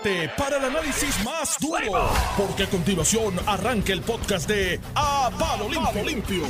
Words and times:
prepárate 0.00 0.30
para 0.38 0.56
el 0.58 0.64
análisis 0.64 1.24
más 1.24 1.56
duro, 1.60 2.08
porque 2.36 2.64
a 2.64 2.70
continuación 2.70 3.34
arranca 3.46 3.92
el 3.92 4.00
podcast 4.00 4.48
de 4.48 4.80
A 4.94 5.30
Palo 5.38 5.68
Limpio. 5.68 6.44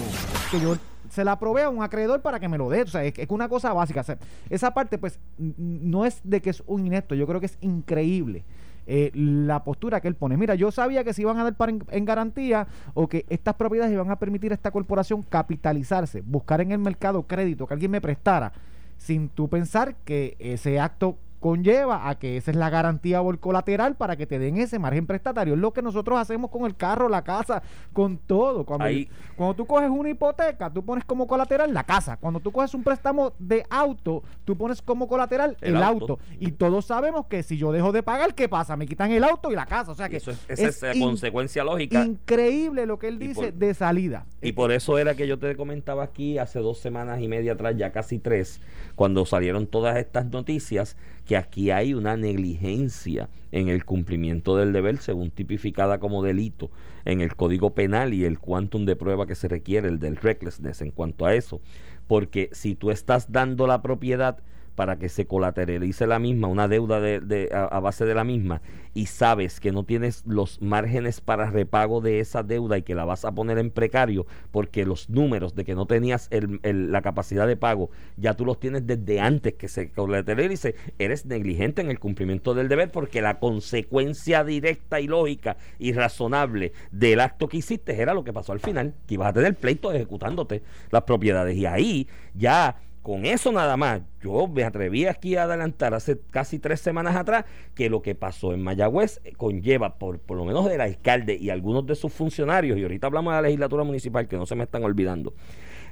que 0.50 0.60
yo 0.60 0.76
se 1.10 1.24
la 1.24 1.38
probé 1.38 1.62
a 1.62 1.68
un 1.68 1.82
acreedor 1.82 2.20
para 2.22 2.38
que 2.40 2.48
me 2.48 2.58
lo 2.58 2.68
dé. 2.70 2.82
O 2.82 2.86
sea, 2.86 3.04
es, 3.04 3.18
es 3.18 3.28
una 3.30 3.48
cosa 3.48 3.72
básica. 3.72 4.00
O 4.00 4.04
sea, 4.04 4.18
esa 4.48 4.72
parte, 4.72 4.98
pues, 4.98 5.18
no 5.38 6.06
es 6.06 6.20
de 6.24 6.40
que 6.40 6.50
es 6.50 6.62
un 6.66 6.86
inepto. 6.86 7.14
Yo 7.14 7.26
creo 7.26 7.40
que 7.40 7.46
es 7.46 7.58
increíble. 7.60 8.44
eh, 8.86 9.10
la 9.14 9.62
postura 9.62 10.00
que 10.00 10.08
él 10.08 10.16
pone. 10.16 10.36
Mira, 10.36 10.54
yo 10.56 10.72
sabía 10.72 11.04
que 11.04 11.12
se 11.14 11.22
iban 11.22 11.38
a 11.38 11.44
dar 11.44 11.54
para 11.54 11.70
en, 11.70 11.84
en 11.90 12.04
garantía 12.04 12.66
o 12.94 13.08
que 13.08 13.24
estas 13.28 13.54
propiedades 13.54 13.92
iban 13.92 14.10
a 14.10 14.18
permitir 14.18 14.50
a 14.50 14.54
esta 14.54 14.72
corporación 14.72 15.22
capitalizarse, 15.22 16.20
buscar 16.22 16.60
en 16.60 16.72
el 16.72 16.78
mercado 16.78 17.22
crédito, 17.24 17.66
que 17.66 17.74
alguien 17.74 17.92
me 17.92 18.00
prestara, 18.00 18.52
sin 18.98 19.28
tú 19.28 19.48
pensar 19.48 19.94
que 20.04 20.36
ese 20.40 20.80
acto 20.80 21.16
conlleva 21.42 22.08
a 22.08 22.18
que 22.18 22.38
esa 22.38 22.50
es 22.52 22.56
la 22.56 22.70
garantía 22.70 23.20
o 23.20 23.30
el 23.30 23.38
colateral 23.38 23.96
para 23.96 24.16
que 24.16 24.26
te 24.26 24.38
den 24.38 24.56
ese 24.56 24.78
margen 24.78 25.06
prestatario. 25.06 25.52
Es 25.54 25.60
lo 25.60 25.72
que 25.74 25.82
nosotros 25.82 26.18
hacemos 26.18 26.50
con 26.50 26.64
el 26.64 26.74
carro, 26.76 27.10
la 27.10 27.22
casa, 27.22 27.62
con 27.92 28.16
todo. 28.16 28.64
Cuando, 28.64 28.86
Ahí- 28.86 29.10
cuando 29.36 29.54
tú 29.56 29.66
coges 29.66 29.90
una 29.90 30.08
hipoteca, 30.08 30.70
tú 30.70 30.82
pones 30.84 31.04
como 31.04 31.26
colateral 31.26 31.74
la 31.74 31.84
casa. 31.84 32.16
Cuando 32.16 32.40
tú 32.40 32.50
coges 32.52 32.72
un 32.72 32.82
préstamo 32.82 33.34
de 33.38 33.66
auto, 33.68 34.22
tú 34.46 34.56
pones 34.56 34.80
como 34.80 35.06
colateral 35.08 35.56
el, 35.60 35.74
El 35.76 35.82
auto. 35.82 36.12
auto. 36.14 36.18
Y 36.40 36.52
todos 36.52 36.86
sabemos 36.86 37.26
que 37.26 37.42
si 37.42 37.58
yo 37.58 37.72
dejo 37.72 37.92
de 37.92 38.02
pagar, 38.02 38.34
¿qué 38.34 38.48
pasa? 38.48 38.76
Me 38.76 38.86
quitan 38.86 39.10
el 39.10 39.24
auto 39.24 39.50
y 39.50 39.54
la 39.56 39.66
casa. 39.66 39.90
O 39.92 39.94
sea 39.94 40.08
que 40.08 40.18
eso 40.18 40.30
es, 40.30 40.38
esa 40.48 40.68
es, 40.68 40.80
la 40.82 40.94
in- 40.94 41.02
consecuencia 41.02 41.64
lógica. 41.64 42.04
increíble 42.04 42.86
lo 42.86 42.98
que 42.98 43.08
él 43.08 43.18
dice 43.18 43.50
por- 43.50 43.52
de 43.54 43.74
salida. 43.74 44.26
Y 44.40 44.52
por 44.52 44.72
eso 44.72 44.96
era 44.96 45.14
que 45.14 45.26
yo 45.26 45.38
te 45.38 45.56
comentaba 45.56 46.04
aquí 46.04 46.38
hace 46.38 46.60
dos 46.60 46.78
semanas 46.78 47.20
y 47.20 47.26
media 47.28 47.52
atrás, 47.54 47.74
ya 47.76 47.90
casi 47.92 48.18
tres, 48.20 48.60
cuando 48.94 49.26
salieron 49.26 49.66
todas 49.66 49.96
estas 49.96 50.26
noticias, 50.26 50.96
que 51.26 51.31
aquí 51.36 51.70
hay 51.70 51.94
una 51.94 52.16
negligencia 52.16 53.28
en 53.50 53.68
el 53.68 53.84
cumplimiento 53.84 54.56
del 54.56 54.72
deber, 54.72 54.98
según 54.98 55.30
tipificada 55.30 55.98
como 55.98 56.22
delito 56.22 56.70
en 57.04 57.20
el 57.20 57.36
Código 57.36 57.74
Penal 57.74 58.14
y 58.14 58.24
el 58.24 58.38
quantum 58.38 58.84
de 58.84 58.96
prueba 58.96 59.26
que 59.26 59.34
se 59.34 59.48
requiere, 59.48 59.88
el 59.88 59.98
del 59.98 60.16
recklessness 60.16 60.80
en 60.80 60.90
cuanto 60.90 61.26
a 61.26 61.34
eso. 61.34 61.60
Porque 62.06 62.48
si 62.52 62.74
tú 62.74 62.90
estás 62.90 63.30
dando 63.30 63.66
la 63.66 63.82
propiedad 63.82 64.38
para 64.74 64.98
que 64.98 65.08
se 65.08 65.26
colateralice 65.26 66.06
la 66.06 66.18
misma, 66.18 66.48
una 66.48 66.68
deuda 66.68 67.00
de, 67.00 67.48
a 67.52 67.80
base 67.80 68.04
de 68.04 68.14
la 68.14 68.24
misma, 68.24 68.62
y 68.94 69.06
sabes 69.06 69.60
que 69.60 69.72
no 69.72 69.84
tienes 69.84 70.22
los 70.26 70.60
márgenes 70.60 71.20
para 71.20 71.50
repago 71.50 72.00
de 72.00 72.20
esa 72.20 72.42
deuda 72.42 72.76
y 72.78 72.82
que 72.82 72.94
la 72.94 73.04
vas 73.04 73.24
a 73.24 73.32
poner 73.32 73.58
en 73.58 73.70
precario, 73.70 74.26
porque 74.50 74.84
los 74.84 75.08
números 75.08 75.54
de 75.54 75.64
que 75.64 75.74
no 75.74 75.86
tenías 75.86 76.28
el- 76.30 76.60
el- 76.62 76.92
la 76.92 77.00
capacidad 77.02 77.46
de 77.46 77.56
pago, 77.56 77.90
ya 78.16 78.34
tú 78.34 78.44
los 78.44 78.60
tienes 78.60 78.86
desde 78.86 79.20
antes 79.20 79.54
que 79.54 79.68
se 79.68 79.90
colateralice, 79.90 80.74
eres 80.98 81.26
negligente 81.26 81.80
en 81.80 81.90
el 81.90 81.98
cumplimiento 81.98 82.54
del 82.54 82.68
deber, 82.68 82.90
porque 82.90 83.22
la 83.22 83.38
consecuencia 83.38 84.44
directa 84.44 85.00
y 85.00 85.06
lógica 85.06 85.56
y 85.78 85.92
razonable 85.92 86.72
del 86.90 87.20
acto 87.20 87.48
que 87.48 87.58
hiciste 87.58 88.00
era 88.00 88.14
lo 88.14 88.24
que 88.24 88.32
pasó 88.32 88.52
al 88.52 88.60
final, 88.60 88.94
que 89.06 89.14
ibas 89.14 89.28
a 89.28 89.32
tener 89.32 89.54
pleito 89.54 89.92
ejecutándote 89.92 90.62
las 90.90 91.02
propiedades. 91.02 91.56
Y 91.56 91.66
ahí 91.66 92.08
ya 92.34 92.76
con 93.02 93.26
eso 93.26 93.50
nada 93.50 93.76
más, 93.76 94.00
yo 94.22 94.46
me 94.46 94.62
atreví 94.62 95.06
aquí 95.06 95.34
a 95.34 95.42
adelantar 95.42 95.92
hace 95.92 96.20
casi 96.30 96.60
tres 96.60 96.80
semanas 96.80 97.16
atrás 97.16 97.44
que 97.74 97.90
lo 97.90 98.00
que 98.00 98.14
pasó 98.14 98.54
en 98.54 98.62
Mayagüez 98.62 99.20
eh, 99.24 99.32
conlleva, 99.36 99.98
por, 99.98 100.20
por 100.20 100.36
lo 100.36 100.44
menos 100.44 100.66
del 100.66 100.80
alcalde 100.80 101.36
y 101.36 101.50
algunos 101.50 101.84
de 101.86 101.96
sus 101.96 102.12
funcionarios, 102.12 102.78
y 102.78 102.82
ahorita 102.82 103.08
hablamos 103.08 103.32
de 103.32 103.36
la 103.36 103.42
legislatura 103.42 103.82
municipal, 103.82 104.28
que 104.28 104.36
no 104.36 104.46
se 104.46 104.54
me 104.54 104.64
están 104.64 104.84
olvidando, 104.84 105.34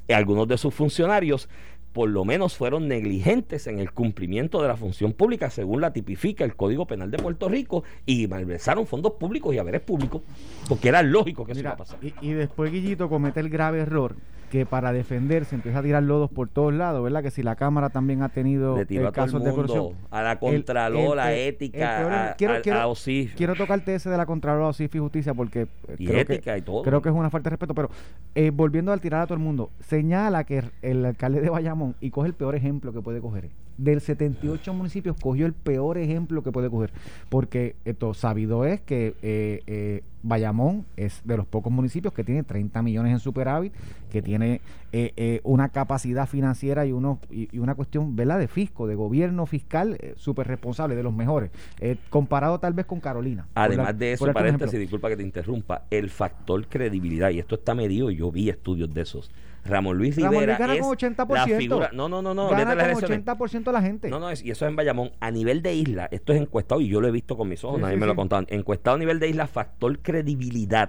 eh, 0.07 0.15
algunos 0.15 0.47
de 0.47 0.57
sus 0.57 0.73
funcionarios 0.73 1.49
por 1.93 2.09
lo 2.09 2.25
menos 2.25 2.57
fueron 2.57 2.87
negligentes 2.89 3.67
en 3.67 3.79
el 3.81 3.91
cumplimiento 3.93 4.63
de 4.63 4.69
la 4.69 4.77
función 4.77 5.13
pública 5.13 5.51
según 5.51 5.81
la 5.81 5.93
tipifica 5.93 6.45
el 6.45 6.55
Código 6.55 6.87
Penal 6.87 7.11
de 7.11 7.19
Puerto 7.19 7.49
Rico 7.49 7.83
y 8.07 8.27
malversaron 8.29 8.87
fondos 8.87 9.13
públicos 9.15 9.55
y 9.55 9.59
haberes 9.59 9.81
públicos 9.81 10.23
porque 10.69 10.89
era 10.89 11.03
lógico 11.03 11.45
que 11.45 11.53
eso 11.53 11.61
iba 11.63 11.71
a 11.73 11.77
pasar. 11.77 11.99
y, 12.03 12.15
y 12.21 12.33
después 12.33 12.71
Guillito 12.71 13.09
comete 13.09 13.41
el 13.41 13.49
grave 13.51 13.81
error 13.81 14.15
que 14.51 14.67
para 14.67 14.93
defenderse 14.93 15.55
empieza 15.55 15.79
a 15.79 15.83
tirar 15.85 16.03
lodos 16.03 16.29
por 16.29 16.49
todos 16.49 16.75
lados, 16.75 17.05
¿verdad? 17.05 17.23
Que 17.23 17.31
si 17.31 17.41
la 17.41 17.55
Cámara 17.55 17.91
también 17.91 18.23
ha 18.23 18.31
tenido 18.31 18.75
a 18.77 19.13
casos 19.13 19.45
de 19.45 19.53
corrupción. 19.53 19.95
a 20.11 20.23
la 20.25 20.41
Contralora, 20.41 21.33
el- 21.33 21.39
ética, 21.51 22.31
a, 22.33 22.35
quiero- 22.35 22.55
a- 22.55 22.61
quiero- 22.61 22.81
a 22.81 22.87
OSIF. 22.89 23.35
Quiero 23.37 23.55
tocarte 23.55 23.95
ese 23.95 24.11
de 24.11 24.17
la 24.17 24.27
Contralora 24.27 24.67
OSIF 24.67 24.93
y 24.95 24.99
Justicia 24.99 25.35
porque 25.35 25.63
eh, 25.63 25.95
Y 25.99 26.07
creo, 26.07 26.27
que, 26.27 26.35
ética 26.35 26.59
y 26.59 26.63
todo. 26.63 26.83
creo 26.83 27.01
que 27.01 27.11
es 27.11 27.15
una 27.15 27.31
falta 27.31 27.49
de 27.49 27.51
respeto. 27.51 27.75
Pero 27.77 27.91
eh, 28.35 28.51
volviendo 28.53 28.91
al 28.91 29.01
tirar 29.01 29.21
a 29.23 29.27
todo 29.27 29.35
el 29.35 29.41
mundo, 29.45 29.71
señala 29.87 30.43
que 30.43 30.65
el 30.83 31.05
alcalde 31.07 31.41
de 31.43 31.49
Bayamón 31.49 31.80
y 32.01 32.11
coge 32.11 32.29
el 32.29 32.35
peor 32.35 32.55
ejemplo 32.55 32.93
que 32.93 33.01
puede 33.01 33.21
coger. 33.21 33.51
Del 33.77 34.01
78 34.01 34.75
municipios 34.75 35.17
cogió 35.21 35.47
el 35.47 35.53
peor 35.53 35.99
ejemplo 35.99 36.43
que 36.43 36.53
puede 36.53 36.71
coger. 36.71 36.93
Porque 37.29 37.77
esto 37.85 38.15
sabido 38.15 38.65
es 38.65 38.81
que 38.81 39.15
eh, 39.23 39.63
eh, 39.67 40.03
Bayamón 40.23 40.87
es 40.97 41.23
de 41.25 41.37
los 41.37 41.47
pocos 41.47 41.73
municipios 41.73 42.13
que 42.13 42.25
tiene 42.25 42.43
30 42.43 42.83
millones 42.83 43.13
en 43.13 43.21
superávit, 43.21 43.73
que 44.11 44.23
tiene 44.23 44.61
eh, 44.93 45.13
eh, 45.17 45.41
una 45.45 45.69
capacidad 45.69 46.29
financiera 46.29 46.85
y, 46.85 46.93
uno, 46.93 47.21
y, 47.31 47.49
y 47.55 47.59
una 47.59 47.75
cuestión 47.75 48.17
¿verdad? 48.17 48.39
de 48.39 48.49
fisco, 48.49 48.87
de 48.87 48.95
gobierno 48.95 49.47
fiscal 49.47 49.97
eh, 50.01 50.15
súper 50.17 50.49
responsable, 50.49 50.97
de 50.97 51.03
los 51.03 51.15
mejores, 51.15 51.51
eh, 51.79 51.97
comparado 52.11 52.59
tal 52.59 52.73
vez 52.73 52.87
con 52.87 53.01
Carolina. 53.01 53.47
Además 53.55 53.99
de 53.99 54.13
eso, 54.13 54.33
paréntesis, 54.33 54.79
disculpa 54.79 55.09
que 55.09 55.17
te 55.17 55.23
interrumpa, 55.23 55.85
el 55.91 56.11
factor 56.11 56.67
credibilidad, 56.67 57.31
y 57.31 57.39
esto 57.39 57.55
está 57.55 57.75
medido, 57.75 58.11
yo 58.11 58.31
vi 58.31 58.49
estudios 58.49 58.93
de 58.93 59.03
esos. 59.03 59.31
Ramón 59.65 59.99
Luis 59.99 60.17
Ramón 60.17 60.41
Rivera 60.41 60.57
Luis 60.57 60.59
gana 60.59 60.75
es 60.75 60.81
con 60.81 60.97
80%. 60.97 61.35
la 61.35 61.47
figura. 61.47 61.91
No, 61.93 62.09
no, 62.09 62.23
no, 62.23 62.33
no, 62.33 62.49
Gana 62.49 62.75
las 62.75 62.89
con 62.89 63.05
elecciones. 63.05 63.27
80% 63.27 63.65
de 63.65 63.73
la 63.73 63.83
gente. 63.83 64.09
No, 64.09 64.19
no, 64.19 64.31
es, 64.31 64.43
y 64.43 64.51
eso 64.51 64.65
es 64.65 64.71
en 64.71 64.77
Bayamón. 64.77 65.11
A 65.21 65.31
nivel 65.31 65.63
de 65.63 65.75
isla, 65.75 66.09
esto 66.11 66.33
es 66.33 66.41
encuestado 66.41 66.81
y 66.81 66.89
yo 66.89 67.01
lo 67.01 67.09
he 67.09 67.11
visto 67.11 67.37
con 67.37 67.49
mis 67.49 67.63
ojos, 67.63 67.77
Sí, 67.77 67.83
nadie 67.83 67.97
sí, 67.97 68.01
me 68.01 68.07
lo 68.07 68.13
sí. 68.13 68.15
ha 68.15 68.17
contado. 68.17 68.47
Encuestado 68.49 68.97
a 68.97 68.99
nivel 68.99 69.21
de 69.21 69.29
isla, 69.29 69.47
factor 69.47 69.99
credibilidad 69.99 70.10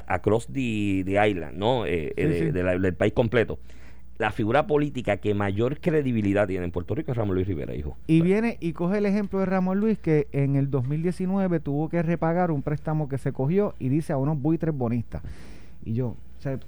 across 0.08 0.48
the, 0.48 1.04
the 1.06 1.28
island, 1.30 1.58
¿no? 1.58 1.86
Eh, 1.86 2.08
eh, 2.08 2.14
Sí, 2.18 2.24
de- 2.24 2.40
sí. 2.40 2.52
de 2.52 2.64
la- 2.64 2.78
del 2.78 2.94
país 2.94 3.14
completo. 3.14 3.60
La 4.18 4.32
figura 4.32 4.68
política 4.68 5.18
que 5.18 5.34
mayor 5.34 5.80
credibilidad 5.80 6.48
tiene 6.48 6.66
en 6.66 6.72
Puerto 6.72 6.94
Rico 6.94 7.12
es 7.12 7.18
Ramón 7.18 7.34
Luis 7.36 7.48
Rivera, 7.48 7.74
hijo. 7.74 7.98
Y 8.06 8.22
viene 8.22 8.58
y 8.60 8.74
coge 8.74 9.00
el 9.00 9.08
ejemplo 9.08 9.40
de 9.40 9.48
Ramón 9.48 9.80
Luis 9.80 9.98
que 9.98 10.28
en 10.32 10.56
el 10.56 10.70
2019 10.70 11.60
tuvo 11.60 11.90
que 11.90 12.04
repagar 12.04 12.52
un 12.52 12.62
préstamo 12.62 13.10
que 13.10 13.18
se 13.18 13.32
cogió 13.32 13.74
y 13.80 13.90
dice 13.90 14.14
a 14.14 14.18
unos 14.18 14.40
buitres 14.40 14.76
bonistas. 14.76 15.24
Y 15.84 15.94
yo, 15.94 16.10
o 16.10 16.42
sea, 16.42 16.60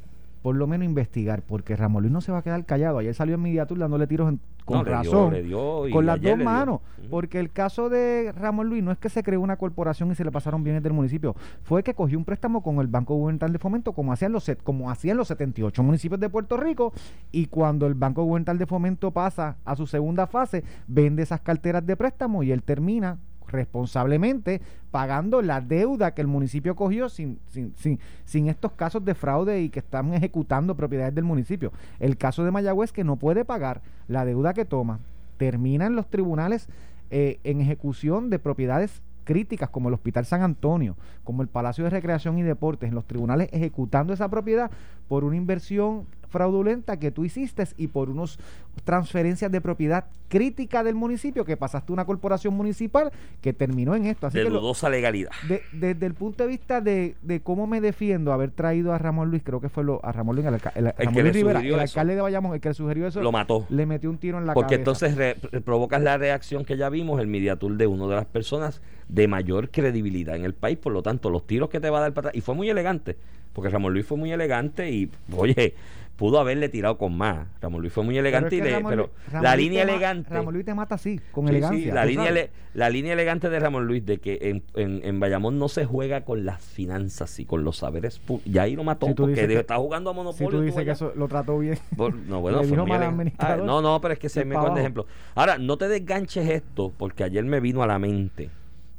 por 0.42 0.56
lo 0.56 0.66
menos 0.66 0.86
investigar, 0.86 1.44
porque 1.44 1.76
Ramón 1.76 2.02
Luis 2.04 2.12
no 2.12 2.22
se 2.22 2.32
va 2.32 2.40
a 2.40 2.42
quedar 2.42 2.66
callado. 2.66 2.98
Ayer 2.98 3.14
salió 3.14 3.36
en 3.36 3.42
Mediatur 3.44 3.78
dándole 3.78 4.08
tiros 4.08 4.30
en- 4.30 4.40
con 4.66 4.78
No, 4.78 4.84
le 4.84 4.90
dio- 4.90 4.98
razón, 4.98 5.34
le 5.34 5.44
dio 5.44 5.88
y 5.88 5.92
con 5.92 6.06
las 6.06 6.22
dos 6.22 6.38
manos. 6.46 6.80
Porque 7.10 7.40
el 7.40 7.52
caso 7.52 7.90
de 7.90 8.32
Ramón 8.36 8.70
Luis 8.70 8.82
no 8.82 8.92
es 8.92 8.98
que 8.98 9.10
se 9.10 9.24
creó 9.24 9.42
una 9.42 9.58
corporación 9.58 10.12
y 10.12 10.16
se 10.16 10.24
le 10.24 10.32
pasaron 10.32 10.64
bienes 10.64 10.82
del 10.82 10.94
municipio, 10.94 11.36
fue 11.64 11.84
que 11.84 11.94
cogió 11.94 12.18
un 12.18 12.24
préstamo 12.26 12.64
con 12.64 12.80
el 12.80 12.88
Banco 12.88 13.14
Gubernamental 13.16 13.52
de 13.52 13.60
Fomento, 13.60 13.92
como 13.94 14.14
hacían 14.14 14.32
los, 14.32 14.50
como 14.64 14.90
hacían 14.90 15.18
los 15.18 15.28
78 15.28 15.84
municipios 15.84 16.20
de 16.20 16.30
Puerto 16.30 16.56
Rico, 16.58 16.94
y 17.32 17.48
cuando 17.48 17.86
el 17.88 17.94
Banco 17.94 18.24
Gubernamental 18.24 18.58
de 18.58 18.66
Fomento 18.66 19.12
pasa 19.12 19.58
a 19.66 19.76
su 19.76 19.86
segunda 19.86 20.28
fase, 20.28 20.64
vende 20.88 21.24
esas 21.24 21.42
carteras 21.42 21.86
de 21.86 21.98
préstamo 21.98 22.42
y 22.44 22.52
él 22.52 22.64
termina 22.64 23.18
responsablemente 23.54 24.62
pagando 24.92 25.42
la 25.42 25.62
deuda 25.62 26.14
que 26.14 26.22
el 26.22 26.28
municipio 26.28 26.76
cogió 26.76 27.08
sin, 27.08 27.40
sin, 27.48 27.74
sin, 27.78 28.00
sin 28.26 28.50
estos 28.50 28.74
casos 28.74 29.06
de 29.06 29.16
fraude 29.16 29.62
y 29.62 29.70
que 29.70 29.80
están 29.80 30.14
ejecutando 30.14 30.76
propiedades 30.76 31.16
del 31.16 31.24
municipio. 31.24 31.72
El 32.00 32.18
caso 32.18 32.44
de 32.44 32.52
Mayagüez 32.52 32.92
que 32.92 33.06
no 33.06 33.16
puede 33.16 33.46
pagar 33.46 33.82
la 34.08 34.26
deuda 34.26 34.54
que 34.54 34.66
toma, 34.66 35.00
termina 35.38 35.86
en 35.86 35.96
los 35.96 36.10
tribunales 36.10 36.68
eh, 37.10 37.40
en 37.44 37.62
ejecución 37.62 38.30
de 38.30 38.40
propiedades 38.40 39.02
críticas 39.24 39.70
como 39.70 39.88
el 39.88 39.94
Hospital 39.94 40.26
San 40.26 40.42
Antonio, 40.42 40.98
como 41.24 41.42
el 41.42 41.48
Palacio 41.48 41.84
de 41.84 41.90
Recreación 41.90 42.38
y 42.38 42.44
Deportes, 42.44 42.90
en 42.90 42.96
los 42.96 43.06
tribunales 43.06 43.50
ejecutando 43.52 44.14
esa 44.14 44.30
propiedad 44.30 44.72
por 45.08 45.24
una 45.24 45.38
inversión 45.38 46.06
fraudulenta 46.34 46.98
que 46.98 47.12
tú 47.12 47.24
hiciste 47.24 47.64
y 47.78 47.88
por 47.88 48.10
unos 48.10 48.40
transferencias 48.84 49.52
de 49.52 49.62
propiedad 49.62 50.06
crítica 50.28 50.84
del 50.84 50.96
municipio 50.96 51.46
que 51.46 51.56
pasaste 51.56 51.92
a 51.92 51.94
una 51.94 52.06
corporación 52.06 52.56
municipal 52.56 53.12
que 53.40 53.54
terminó 53.54 53.94
en 53.96 54.08
esto. 54.08 54.26
Así 54.26 54.40
de 54.40 54.46
que 54.46 54.50
lo- 54.50 54.60
dudosa 54.62 54.90
legalidad. 54.90 55.30
de- 55.48 55.62
desde 55.72 56.08
el 56.08 56.16
punto 56.16 56.44
de 56.44 56.50
vista 56.50 56.82
de, 56.82 57.16
de 57.22 57.40
cómo 57.42 57.68
me 57.68 57.82
defiendo 57.82 58.34
haber 58.34 58.50
traído 58.50 58.92
a 58.94 58.98
Ramón 58.98 59.30
Luis, 59.30 59.44
creo 59.46 59.62
que 59.62 59.70
fue 59.70 59.84
lo, 59.84 60.04
a 60.04 60.12
Ramón 60.12 60.36
Luis, 60.36 60.48
el, 60.48 60.56
alca- 60.56 60.74
el- 60.76 60.86
Ramón 60.86 61.14
que 61.14 61.22
Luis 61.22 61.24
le 61.36 61.40
Rivera, 61.40 61.60
el 61.62 61.80
alcalde 61.80 62.16
de 62.16 62.22
Bayamón, 62.22 62.56
el 62.56 62.62
que 62.62 62.70
le 62.70 62.74
sugirió 62.76 63.06
eso, 63.08 63.22
Lo 63.22 63.32
mató. 63.32 63.68
le 63.70 63.86
metió 63.86 64.10
un 64.10 64.18
tiro 64.18 64.40
en 64.40 64.48
la 64.48 64.56
Porque 64.56 64.76
cabeza. 64.78 64.82
entonces 64.82 65.16
re- 65.16 65.36
re- 65.52 65.62
provocas 65.62 66.02
la 66.02 66.18
reacción 66.18 66.66
que 66.66 66.78
ya 66.78 66.90
vimos, 66.90 67.22
el 67.22 67.28
mediatur 67.28 67.78
de 67.78 67.86
una 67.86 68.08
de 68.08 68.16
las 68.16 68.26
personas 68.26 68.82
de 69.08 69.28
mayor 69.28 69.70
credibilidad 69.70 70.36
en 70.36 70.46
el 70.46 70.56
país, 70.56 70.80
por 70.80 70.94
lo 70.94 71.04
tanto, 71.04 71.30
los 71.30 71.46
tiros 71.46 71.70
que 71.70 71.80
te 71.80 71.92
va 71.92 72.00
a 72.00 72.02
dar 72.02 72.14
para 72.14 72.30
atrás, 72.30 72.38
y 72.38 72.42
fue 72.42 72.56
muy 72.56 72.70
elegante, 72.72 73.18
porque 73.54 73.70
Ramón 73.70 73.94
Luis 73.94 74.06
fue 74.08 74.18
muy 74.18 74.32
elegante 74.32 74.90
y, 74.90 75.12
oye, 75.38 75.76
pudo 76.16 76.40
haberle 76.40 76.70
tirado 76.70 76.98
con 76.98 77.18
más. 77.18 77.48
Ramón 77.62 77.82
Luis 77.82 77.92
fue 77.92 78.04
muy 78.04 78.18
elegante, 78.18 78.56
es 78.56 78.62
que 78.62 78.68
y 78.68 78.72
le- 78.72 78.76
Ramón 78.78 78.90
pero 78.92 79.10
Ramón 79.28 79.44
la 79.44 79.56
Luis 79.56 79.66
línea 79.68 79.86
ma- 79.86 79.92
elegante... 79.92 80.30
Ramón 80.34 80.54
Luis 80.54 80.66
te 80.66 80.74
mata 80.74 80.96
así, 80.96 81.20
con 81.32 81.46
Sí, 81.48 81.52
elegancia. 81.52 81.80
sí, 81.86 81.92
la, 81.92 82.06
línea 82.06 82.48
la 82.76 82.90
línea 82.90 83.14
elegante 83.14 83.50
de 83.50 83.60
Ramón 83.60 83.88
Luis 83.88 84.06
de 84.06 84.20
que 84.20 84.38
en, 84.42 84.64
en, 84.76 85.02
en 85.04 85.20
Bayamón 85.20 85.58
no 85.60 85.68
se 85.70 85.86
juega 85.86 86.22
con 86.24 86.46
las 86.46 86.62
finanzas 86.62 87.40
y 87.40 87.46
con 87.46 87.64
los 87.64 87.78
saberes 87.78 88.20
públicos. 88.20 88.54
Y 88.54 88.58
ahí 88.60 88.76
lo 88.76 88.84
mató 88.84 89.08
Si 89.08 89.14
porque 89.16 89.42
de- 89.48 89.48
que- 89.56 89.60
está 89.62 89.78
jugando 89.78 90.12
a 90.12 90.14
Si 90.14 90.18
Monopolio. 90.18 90.50
tú 90.50 90.58
tú 90.58 90.62
dices 90.64 90.84
que 90.86 90.92
eso 90.92 91.12
lo 91.16 91.28
trató 91.28 91.58
bien. 91.60 91.78
Por- 91.98 92.16
no, 92.16 92.42
bueno, 92.42 92.64
fue 92.64 92.78
muy. 92.78 93.34
Ah, 93.40 93.58
no, 93.58 93.82
no, 93.82 94.00
pero 94.00 94.14
es 94.14 94.20
que 94.20 94.30
se 94.30 94.46
me 94.46 94.54
con 94.56 94.62
de 94.64 94.68
abajo. 94.68 94.80
ejemplo. 94.80 95.06
Ahora, 95.36 95.58
no 95.58 95.78
te 95.78 95.88
desganches 95.88 96.48
esto, 96.50 96.94
porque 96.98 97.24
ayer 97.24 97.44
me 97.44 97.60
vino 97.60 97.82
a 97.84 97.88
la 97.88 97.98
mente 98.00 98.50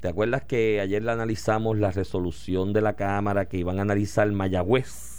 ¿Te 0.00 0.08
acuerdas 0.08 0.42
que 0.42 0.80
ayer 0.82 1.02
le 1.02 1.10
analizamos 1.12 1.78
la 1.78 1.90
resolución 1.90 2.74
de 2.74 2.82
la 2.82 2.92
Cámara 2.92 3.46
que 3.46 3.56
iban 3.56 3.78
a 3.78 3.82
analizar 3.82 4.30
Mayagüez? 4.30 5.13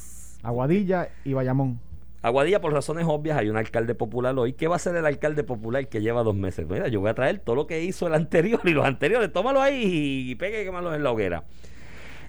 Aguadilla 0.45 1.09
y 1.23 1.33
Bayamón. 1.33 1.79
Aguadilla, 2.21 2.61
por 2.61 2.71
razones 2.71 3.05
obvias, 3.07 3.37
hay 3.37 3.49
un 3.49 3.57
alcalde 3.57 3.95
popular 3.95 4.37
hoy. 4.37 4.53
¿Qué 4.53 4.67
va 4.67 4.75
a 4.75 4.77
hacer 4.77 4.95
el 4.95 5.05
alcalde 5.05 5.43
popular 5.43 5.87
que 5.89 6.01
lleva 6.01 6.21
dos 6.23 6.35
meses? 6.35 6.67
Mira, 6.69 6.87
yo 6.87 6.99
voy 6.99 7.09
a 7.09 7.15
traer 7.15 7.39
todo 7.39 7.55
lo 7.55 7.67
que 7.67 7.83
hizo 7.83 8.05
el 8.07 8.13
anterior 8.13 8.61
y 8.63 8.71
los 8.71 8.85
anteriores, 8.85 9.33
tómalo 9.33 9.61
ahí 9.61 10.29
y 10.29 10.35
pegue 10.35 10.61
y 10.61 10.65
quémalos 10.65 10.95
en 10.95 11.03
la 11.03 11.11
hoguera. 11.11 11.43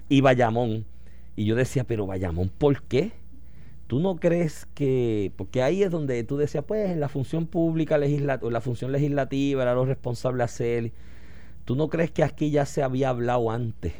Y 0.09 0.21
Bayamón. 0.21 0.85
Y 1.35 1.45
yo 1.45 1.55
decía, 1.55 1.83
pero 1.83 2.07
Bayamón, 2.07 2.49
¿por 2.49 2.81
qué? 2.83 3.11
¿Tú 3.85 3.99
no 3.99 4.15
crees 4.15 4.65
que.? 4.73 5.31
Porque 5.35 5.61
ahí 5.61 5.83
es 5.83 5.91
donde 5.91 6.23
tú 6.23 6.37
decías, 6.37 6.63
pues, 6.67 6.89
en 6.89 6.99
la 6.99 7.09
función 7.09 7.45
pública, 7.45 7.99
legislativa, 7.99 8.51
la 8.51 8.61
función 8.61 8.91
legislativa 8.91 9.61
era 9.61 9.75
lo 9.75 9.85
responsable 9.85 10.43
hacer. 10.43 10.91
¿Tú 11.65 11.75
no 11.75 11.87
crees 11.89 12.11
que 12.11 12.23
aquí 12.23 12.49
ya 12.49 12.65
se 12.65 12.81
había 12.81 13.09
hablado 13.09 13.51
antes 13.51 13.93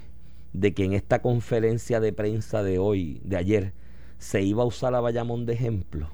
de 0.54 0.74
que 0.74 0.86
en 0.86 0.94
esta 0.94 1.22
conferencia 1.22 2.00
de 2.00 2.14
prensa 2.14 2.64
de 2.64 2.80
hoy, 2.80 3.22
de 3.24 3.38
ayer, 3.38 3.74
se 4.18 4.42
iba 4.42 4.64
a 4.64 4.66
usar 4.66 4.96
a 4.96 5.00
Bayamón 5.00 5.46
de 5.46 5.54
ejemplo. 5.54 6.10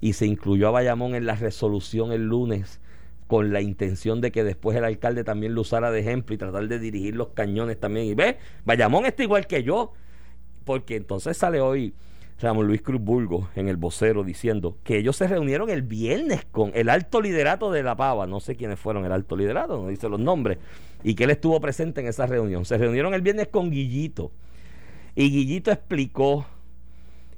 Y 0.00 0.12
se 0.12 0.26
incluyó 0.26 0.68
a 0.68 0.72
Bayamón 0.72 1.14
en 1.14 1.26
la 1.26 1.34
resolución 1.34 2.12
el 2.12 2.26
lunes 2.26 2.80
con 3.26 3.52
la 3.52 3.60
intención 3.60 4.20
de 4.20 4.30
que 4.30 4.44
después 4.44 4.76
el 4.76 4.84
alcalde 4.84 5.24
también 5.24 5.54
lo 5.54 5.62
usara 5.62 5.90
de 5.90 6.00
ejemplo 6.00 6.34
y 6.34 6.38
tratar 6.38 6.68
de 6.68 6.78
dirigir 6.78 7.16
los 7.16 7.28
cañones 7.28 7.80
también. 7.80 8.06
Y 8.06 8.14
ve, 8.14 8.38
Bayamón 8.64 9.06
está 9.06 9.22
igual 9.22 9.46
que 9.46 9.62
yo. 9.62 9.92
Porque 10.64 10.96
entonces 10.96 11.36
sale 11.36 11.60
hoy 11.60 11.94
Ramón 12.40 12.66
Luis 12.66 12.82
Cruz 12.82 13.00
Burgo 13.00 13.48
en 13.54 13.68
el 13.68 13.76
vocero 13.76 14.24
diciendo 14.24 14.78
que 14.84 14.98
ellos 14.98 15.16
se 15.16 15.26
reunieron 15.26 15.70
el 15.70 15.82
viernes 15.82 16.44
con 16.44 16.72
el 16.74 16.88
alto 16.88 17.20
liderato 17.20 17.70
de 17.70 17.82
la 17.82 17.96
Pava. 17.96 18.26
No 18.26 18.40
sé 18.40 18.56
quiénes 18.56 18.78
fueron 18.78 19.04
el 19.04 19.12
alto 19.12 19.36
liderato, 19.36 19.80
no 19.80 19.88
dice 19.88 20.08
los 20.08 20.20
nombres. 20.20 20.58
Y 21.02 21.14
que 21.14 21.24
él 21.24 21.30
estuvo 21.30 21.60
presente 21.60 22.00
en 22.00 22.08
esa 22.08 22.26
reunión. 22.26 22.64
Se 22.64 22.78
reunieron 22.78 23.14
el 23.14 23.22
viernes 23.22 23.48
con 23.48 23.70
Guillito. 23.70 24.32
Y 25.14 25.30
Guillito 25.30 25.70
explicó 25.70 26.46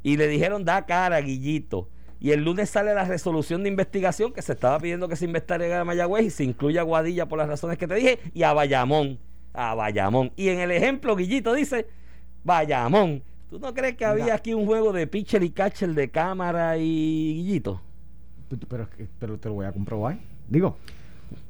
y 0.03 0.17
le 0.17 0.27
dijeron, 0.27 0.65
da 0.65 0.87
cara, 0.87 1.21
Guillito. 1.21 1.89
Y 2.21 2.33
el 2.33 2.45
lunes 2.45 2.71
sale 2.71 2.95
la 2.95 3.05
resolución 3.05 3.63
de 3.63 3.69
investigación 3.69 4.33
que 4.33 4.43
se 4.43 4.53
estaba 4.53 4.79
pidiendo 4.79 5.09
que 5.09 5.17
se 5.17 5.25
investigue 5.25 5.73
a 5.73 5.85
Mayagüez 5.85 6.27
y 6.27 6.31
se 6.31 6.45
incluye 6.45 6.79
a 6.79 6.83
Guadilla 6.83 7.27
por 7.27 7.39
las 7.39 7.49
razones 7.49 7.79
que 7.79 7.87
te 7.87 7.95
dije 7.95 8.19
y 8.35 8.43
a 8.43 8.53
Bayamón. 8.53 9.19
A 9.55 9.75
Bayamón. 9.75 10.33
Y 10.37 10.49
en 10.49 10.59
el 10.59 10.71
ejemplo, 10.73 11.15
Guillito 11.15 11.55
dice, 11.55 11.87
Bayamón. 12.45 13.23
¿Tú 13.51 13.59
no 13.59 13.73
crees 13.73 13.97
que 13.97 14.05
había 14.05 14.35
aquí 14.35 14.53
un 14.53 14.67
juego 14.67 14.93
de 14.93 15.07
pitcher 15.07 15.43
y 15.43 15.51
catcher 15.51 15.95
de 15.95 16.11
cámara 16.11 16.77
y 16.77 17.35
Guillito? 17.35 17.81
Pero, 18.69 18.89
pero 19.19 19.39
te 19.39 19.49
lo 19.49 19.55
voy 19.55 19.67
a 19.67 19.73
comprobar. 19.73 20.19
Digo, 20.49 20.77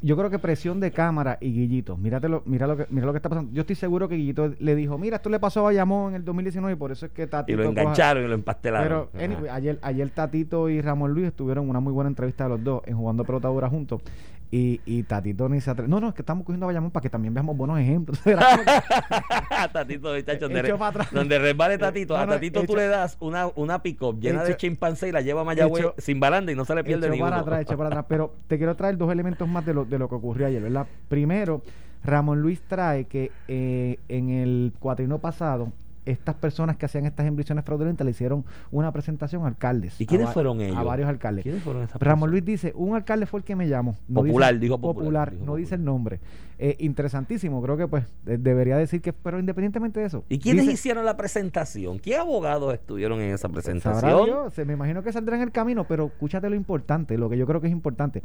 yo 0.01 0.17
creo 0.17 0.31
que 0.31 0.39
presión 0.39 0.81
de 0.81 0.91
cámara 0.91 1.39
y 1.41 1.53
Guillito. 1.53 1.97
Míratelo, 1.97 2.43
mira 2.47 2.67
lo 2.67 2.77
que 2.77 2.87
mira 2.91 3.07
lo 3.07 3.13
que 3.13 3.19
está 3.19 3.29
pasando. 3.29 3.53
Yo 3.53 3.63
estoy 3.63 3.77
seguro 3.77 4.09
que 4.09 4.17
Guillito 4.17 4.55
le 4.59 4.75
dijo, 4.75 4.99
mira, 4.99 5.17
esto 5.17 5.29
le 5.29 5.41
pasó 5.41 5.61
a 5.61 5.65
Bayamón 5.65 6.11
en 6.11 6.17
el 6.17 6.25
2019 6.25 6.73
y 6.73 6.77
por 6.77 6.93
eso 6.93 7.07
es 7.07 7.13
que 7.13 7.27
Tatito... 7.27 7.61
Y 7.61 7.63
lo 7.63 7.71
engancharon 7.71 8.25
y 8.25 8.29
lo 8.29 8.35
empastelaron. 8.35 9.09
Pero 9.13 9.53
ayer, 9.53 9.79
ayer 9.83 10.11
Tatito 10.11 10.69
y 10.69 10.81
Ramón 10.81 11.13
Luis 11.13 11.33
tuvieron 11.33 11.69
una 11.69 11.81
muy 11.81 11.93
buena 11.93 12.09
entrevista 12.09 12.45
de 12.45 12.51
los 12.51 12.65
dos 12.65 12.83
en 12.87 12.97
jugando 12.97 13.25
pelota 13.25 13.49
dura 13.49 13.69
juntos. 13.69 14.03
Y, 14.51 14.81
y 14.87 15.03
Tatito 15.03 15.49
ni 15.49 15.61
se 15.61 15.71
atreve. 15.71 15.89
No, 15.89 16.01
no, 16.01 16.09
es 16.09 16.15
que 16.15 16.23
estamos 16.23 16.45
cogiendo 16.45 16.65
a 16.65 16.69
Bayamón 16.69 16.91
para 16.91 17.03
que 17.03 17.11
también 17.11 17.35
veamos 17.35 17.57
buenos 17.57 17.79
ejemplos. 17.79 18.19
tatito, 19.73 20.15
muchachos, 20.15 20.41
donde, 20.41 20.75
donde 21.13 21.39
resbale 21.39 21.75
eh, 21.75 21.79
Tatito. 21.79 22.17
a 22.17 22.27
Tatito 22.27 22.65
tú 22.65 22.75
le 22.75 22.87
das 22.87 23.17
una, 23.21 23.49
una 23.57 23.83
pick-up 23.83 24.19
llena 24.21 24.45
de 24.45 24.57
chimpancé 24.57 25.09
y 25.09 25.13
la 25.13 25.21
lleva 25.21 25.43
a 25.43 25.45
Mayagüez 25.45 25.87
sin 25.99 26.19
baranda 26.19 26.51
y 26.51 26.55
no 26.55 26.65
se 26.65 26.75
le 26.75 26.85
pierde 26.85 27.11
ni 27.11 27.19
para 27.19 27.41
atrás, 27.41 27.67
para 27.67 27.89
atrás. 27.89 28.05
Pero 28.09 28.35
te 28.47 28.57
quiero 28.57 28.75
traer 28.75 28.97
dos 28.97 29.13
elementos 29.13 29.47
más 29.47 29.67
de 29.67 29.75
lo, 29.75 29.85
de 29.85 29.99
lo 29.99 30.09
que 30.09 30.15
ocurrió 30.15 30.47
ayer, 30.47 30.63
¿verdad? 30.63 30.87
Primero, 31.09 31.63
Ramón 32.03 32.41
Luis 32.41 32.63
trae 32.67 33.05
que 33.05 33.31
eh, 33.49 33.99
en 34.09 34.31
el 34.31 34.73
cuatrino 34.79 35.19
pasado 35.19 35.73
estas 36.11 36.35
personas 36.35 36.77
que 36.77 36.87
hacían 36.87 37.07
estas 37.07 37.27
inversiones 37.27 37.65
fraudulentas 37.65 38.05
le 38.05 38.13
hicieron 38.13 38.45
una 38.71 38.93
presentación 38.93 39.45
a 39.45 39.49
alcaldes. 39.49 40.01
¿Y 40.01 40.07
quiénes 40.07 40.31
fueron 40.31 40.61
ellos? 40.61 40.77
A 40.77 40.83
varios 40.83 41.09
alcaldes. 41.09 41.43
¿Quiénes 41.43 41.63
fueron 41.63 41.89
Ramón 41.99 42.31
Luis 42.31 42.45
dice, 42.45 42.73
un 42.75 42.95
alcalde 42.95 43.27
fue 43.27 43.41
el 43.41 43.45
que 43.45 43.57
me 43.57 43.69
llamó. 43.69 43.97
popular, 44.13 44.59
dijo 44.59 44.79
popular. 44.79 45.33
no 45.35 45.57
dice 45.57 45.75
el 45.75 45.85
nombre. 45.85 46.21
Eh, 46.61 46.77
interesantísimo, 46.81 47.63
creo 47.63 47.77
que 47.77 47.87
pues 47.87 48.05
debería 48.25 48.77
decir 48.77 49.01
que, 49.01 49.13
pero 49.13 49.39
independientemente 49.39 50.01
de 50.01 50.07
eso. 50.07 50.25
¿Y 50.29 50.39
quiénes 50.41 50.67
hicieron 50.67 51.05
la 51.05 51.17
presentación? 51.17 52.01
¿Qué 52.01 52.17
abogados 52.17 52.75
estuvieron 52.75 53.21
en 53.21 53.33
esa 53.33 53.49
presentación? 53.49 54.51
se 54.51 54.65
me 54.65 54.73
imagino 54.73 55.03
que 55.03 55.13
saldrá 55.13 55.37
en 55.37 55.43
el 55.43 55.53
camino, 55.53 55.87
pero 55.87 56.07
escúchate 56.07 56.51
lo 56.51 56.57
importante, 56.57 57.17
lo 57.17 57.29
que 57.29 57.39
yo 57.39 57.47
creo 57.47 57.61
que 57.61 57.69
es 57.69 57.73
importante 57.73 58.23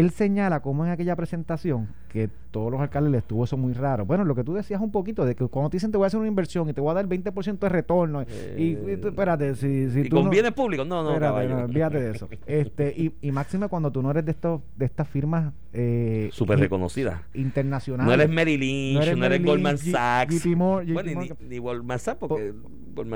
él 0.00 0.10
señala 0.10 0.60
como 0.60 0.84
en 0.84 0.90
aquella 0.90 1.16
presentación 1.16 1.88
que 2.08 2.28
todos 2.50 2.70
los 2.70 2.80
alcaldes 2.80 3.10
les 3.10 3.18
estuvo 3.22 3.44
eso 3.44 3.56
muy 3.56 3.72
raro. 3.72 4.06
Bueno, 4.06 4.24
lo 4.24 4.34
que 4.34 4.44
tú 4.44 4.54
decías 4.54 4.80
un 4.80 4.92
poquito 4.92 5.24
de 5.24 5.34
que 5.34 5.46
cuando 5.48 5.70
te 5.70 5.76
dicen 5.76 5.90
te 5.90 5.96
voy 5.96 6.04
a 6.04 6.06
hacer 6.06 6.20
una 6.20 6.28
inversión 6.28 6.68
y 6.68 6.72
te 6.72 6.80
voy 6.80 6.90
a 6.90 6.94
dar 6.94 7.04
el 7.04 7.10
20% 7.10 7.58
de 7.58 7.68
retorno 7.68 8.22
y, 8.22 8.74
eh, 8.74 9.00
espérate, 9.02 9.54
si, 9.56 9.90
si 9.90 10.00
¿y 10.00 10.08
tú 10.08 10.16
con 10.16 10.30
bienes 10.30 10.52
públicos, 10.52 10.86
no, 10.86 11.02
no, 11.02 11.10
espérate, 11.10 11.48
no, 11.48 11.64
olvídate 11.64 12.00
de 12.00 12.10
eso. 12.12 12.28
Este 12.46 12.94
y, 12.96 13.12
y 13.20 13.32
máxime 13.32 13.68
cuando 13.68 13.90
tú 13.90 14.02
no 14.02 14.10
eres 14.10 14.24
de 14.24 14.30
estos 14.32 14.60
de 14.76 14.84
estas 14.84 15.08
firmas 15.08 15.52
eh, 15.72 16.28
súper 16.32 16.58
reconocidas 16.58 17.20
internacionales. 17.34 18.06
No 18.06 18.14
eres 18.14 18.28
Merrill 18.28 18.60
Lynch, 18.60 19.16
no 19.16 19.26
eres, 19.26 19.44
Goldman 19.44 19.78
Sachs. 19.78 20.46
bueno, 20.56 20.82
ni, 21.02 21.30
ni, 21.48 21.58
Goldman 21.58 21.98
Sachs 21.98 22.18
porque 22.18 22.52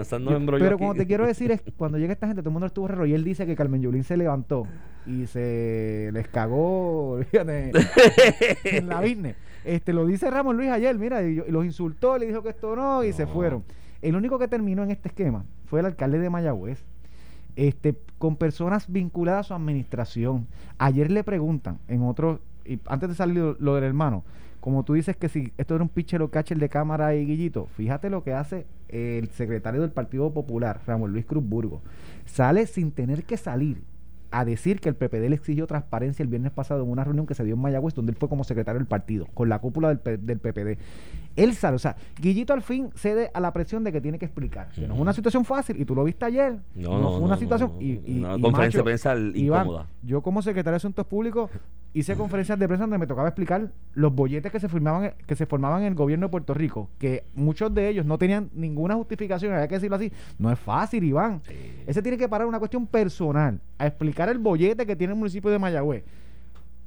Sachs 0.04 0.22
no 0.22 0.36
embrollo 0.36 0.64
Pero 0.64 0.78
como 0.78 0.94
te 0.94 1.06
quiero 1.06 1.26
decir 1.26 1.50
es 1.50 1.62
cuando 1.76 1.98
llega 1.98 2.12
esta 2.12 2.26
gente 2.26 2.42
todo 2.42 2.50
el 2.50 2.54
mundo 2.54 2.66
estuvo 2.66 2.88
raro 2.88 3.06
y 3.06 3.14
él 3.14 3.24
dice 3.24 3.46
que 3.46 3.56
Carmen 3.56 3.82
Yulín 3.82 4.04
se 4.04 4.16
levantó 4.16 4.66
y 5.06 5.26
se 5.26 6.10
les 6.12 6.28
cagó 6.28 7.20
en 7.32 8.88
la 8.88 9.00
business. 9.00 9.36
Este, 9.64 9.92
lo 9.92 10.06
dice 10.06 10.30
Ramón 10.30 10.56
Luis 10.56 10.70
ayer, 10.70 10.96
mira, 10.98 11.22
y, 11.22 11.36
los 11.50 11.64
insultó, 11.64 12.16
le 12.18 12.26
dijo 12.26 12.42
que 12.42 12.50
esto 12.50 12.76
no, 12.76 13.04
y 13.04 13.12
se 13.12 13.26
fueron. 13.26 13.64
El 14.00 14.16
único 14.16 14.38
que 14.38 14.48
terminó 14.48 14.82
en 14.82 14.90
este 14.90 15.08
esquema 15.08 15.44
fue 15.66 15.80
el 15.80 15.86
alcalde 15.86 16.18
de 16.18 16.30
Mayagüez, 16.30 16.84
este, 17.56 17.96
con 18.18 18.36
personas 18.36 18.90
vinculadas 18.90 19.46
a 19.46 19.48
su 19.48 19.54
administración. 19.54 20.46
Ayer 20.78 21.10
le 21.10 21.24
preguntan 21.24 21.78
en 21.88 22.02
otro, 22.02 22.40
y 22.64 22.78
antes 22.86 23.08
de 23.08 23.14
salir 23.14 23.56
lo, 23.58 23.74
del 23.74 23.84
hermano, 23.84 24.24
como 24.60 24.84
tú 24.84 24.94
dices 24.94 25.16
que 25.16 25.28
si 25.28 25.52
esto 25.58 25.74
era 25.74 25.82
un 25.82 25.88
pitcher 25.88 26.22
o 26.22 26.30
catcher 26.30 26.58
de 26.58 26.68
cámara 26.68 27.14
y 27.14 27.26
guillito, 27.26 27.66
fíjate 27.76 28.10
lo 28.10 28.22
que 28.22 28.32
hace 28.32 28.66
el 28.88 29.28
secretario 29.28 29.80
del 29.80 29.90
Partido 29.90 30.32
Popular, 30.32 30.80
Ramón 30.86 31.12
Luis 31.12 31.26
Cruz 31.26 31.44
Burgo. 31.44 31.82
Sale 32.26 32.66
sin 32.66 32.90
tener 32.92 33.24
que 33.24 33.36
salir 33.36 33.82
a 34.30 34.44
decir 34.44 34.80
que 34.80 34.88
el 34.88 34.94
PPD 34.94 35.28
le 35.28 35.36
exigió 35.36 35.66
transparencia 35.66 36.22
el 36.22 36.28
viernes 36.28 36.52
pasado 36.52 36.82
en 36.82 36.90
una 36.90 37.04
reunión 37.04 37.26
que 37.26 37.34
se 37.34 37.44
dio 37.44 37.54
en 37.54 37.60
Mayagüez, 37.60 37.94
donde 37.94 38.12
él 38.12 38.18
fue 38.18 38.28
como 38.28 38.44
secretario 38.44 38.78
del 38.78 38.86
partido, 38.86 39.26
con 39.34 39.48
la 39.48 39.58
cúpula 39.58 39.94
del, 39.94 40.26
del 40.26 40.38
PPD. 40.38 40.78
Él 41.36 41.54
sabe, 41.54 41.76
o 41.76 41.78
sea, 41.78 41.96
Guillito 42.20 42.52
al 42.52 42.62
fin 42.62 42.90
cede 42.94 43.30
a 43.32 43.40
la 43.40 43.52
presión 43.52 43.84
de 43.84 43.92
que 43.92 44.00
tiene 44.00 44.18
que 44.18 44.26
explicar. 44.26 44.68
Que 44.74 44.86
no 44.86 44.94
es 44.94 45.00
una 45.00 45.12
situación 45.12 45.44
fácil, 45.44 45.80
y 45.80 45.84
tú 45.84 45.94
lo 45.94 46.04
viste 46.04 46.24
ayer. 46.24 46.58
No, 46.74 47.00
no, 47.00 47.10
fue 47.12 47.20
una 47.20 47.36
situación. 47.36 47.72
y, 47.80 48.18
una 48.18 48.38
conferencia 48.38 48.80
de 48.80 48.84
prensa 48.84 49.16
incómoda. 49.16 49.86
yo, 50.02 50.20
como 50.20 50.42
secretario 50.42 50.72
de 50.72 50.76
Asuntos 50.76 51.06
Públicos, 51.06 51.50
hice 51.94 52.14
conferencias 52.16 52.58
de 52.58 52.66
prensa 52.66 52.84
donde 52.84 52.98
me 52.98 53.06
tocaba 53.06 53.28
explicar 53.28 53.70
los 53.94 54.14
bolletes 54.14 54.52
que 54.52 54.60
se 54.60 54.68
formaban, 54.68 55.14
que 55.26 55.34
se 55.34 55.46
formaban 55.46 55.82
en 55.82 55.88
el 55.88 55.94
gobierno 55.94 56.26
de 56.26 56.30
Puerto 56.30 56.54
Rico, 56.54 56.88
que 56.98 57.24
muchos 57.34 57.74
de 57.74 57.88
ellos 57.88 58.06
no 58.06 58.18
tenían 58.18 58.50
ninguna 58.54 58.94
justificación, 58.94 59.52
había 59.52 59.68
que 59.68 59.76
decirlo 59.76 59.96
así. 59.96 60.12
No 60.38 60.52
es 60.52 60.58
fácil, 60.58 61.04
Iván. 61.04 61.40
Ese 61.86 62.02
tiene 62.02 62.18
que 62.18 62.28
parar 62.28 62.46
una 62.46 62.58
cuestión 62.58 62.86
personal, 62.86 63.60
a 63.78 63.86
explicar 63.86 64.28
el 64.28 64.38
bollete 64.38 64.86
que 64.86 64.96
tiene 64.96 65.12
el 65.14 65.18
municipio 65.18 65.50
de 65.50 65.58
Mayagüez, 65.58 66.04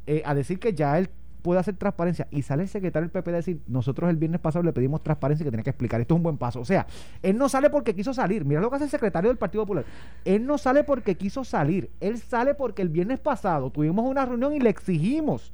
eh, 0.08 0.22
a 0.26 0.34
decir 0.34 0.60
que 0.60 0.74
ya 0.74 0.98
él 0.98 1.10
puede 1.42 1.60
hacer 1.60 1.76
transparencia 1.76 2.28
y 2.32 2.42
sale 2.42 2.64
el 2.64 2.70
secretario 2.70 3.08
del 3.08 3.12
PP 3.12 3.32
a 3.32 3.36
decir, 3.36 3.62
nosotros 3.68 4.10
el 4.10 4.18
viernes 4.18 4.40
pasado 4.42 4.64
le 4.64 4.74
pedimos 4.74 5.04
transparencia 5.04 5.44
que 5.44 5.52
tiene 5.52 5.64
que 5.64 5.70
explicar, 5.70 6.02
esto 6.02 6.14
es 6.14 6.18
un 6.18 6.24
buen 6.24 6.38
paso. 6.38 6.60
O 6.60 6.66
sea, 6.66 6.86
él 7.22 7.38
no 7.38 7.50
sale 7.50 7.70
porque 7.70 7.96
quiso 7.96 8.14
salir, 8.14 8.46
mira 8.46 8.62
lo 8.62 8.70
que 8.70 8.76
hace 8.78 8.86
el 8.86 8.92
secretario 8.92 9.30
del 9.30 9.38
Partido 9.38 9.64
Popular, 9.64 9.86
él 10.26 10.46
no 10.46 10.58
sale 10.58 10.84
porque 10.84 11.16
quiso 11.16 11.44
salir, 11.44 11.90
él 12.00 12.18
sale 12.18 12.54
porque 12.54 12.82
el 12.82 12.90
viernes 12.90 13.20
pasado 13.20 13.70
tuvimos 13.70 14.06
una 14.06 14.26
reunión 14.26 14.54
y 14.54 14.60
le 14.60 14.70
exigimos. 14.70 15.52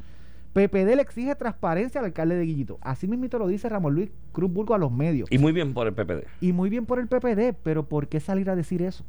PPD 0.53 0.96
le 0.96 1.01
exige 1.03 1.36
transparencia 1.36 2.00
al 2.00 2.06
alcalde 2.06 2.36
de 2.36 2.44
Guillito. 2.44 2.79
Así 2.82 3.08
mismo 3.08 3.27
lo 3.38 3.48
dice 3.48 3.70
Ramón 3.70 3.94
Luis 3.94 4.10
Cruz 4.32 4.51
Burgo 4.51 4.74
a 4.74 4.79
los 4.79 4.91
medios. 4.91 5.32
Y 5.32 5.38
muy 5.38 5.51
bien 5.51 5.75
por 5.75 5.86
el 5.86 5.94
PPD. 5.94 6.25
Y 6.41 6.51
muy 6.51 6.72
bien 6.72 6.88
por 6.88 6.98
el 6.98 7.08
PPD, 7.08 7.56
pero 7.62 7.88
¿por 7.88 8.08
qué 8.08 8.20
salir 8.20 8.50
a 8.50 8.56
decir 8.56 8.82
eso? 8.82 9.06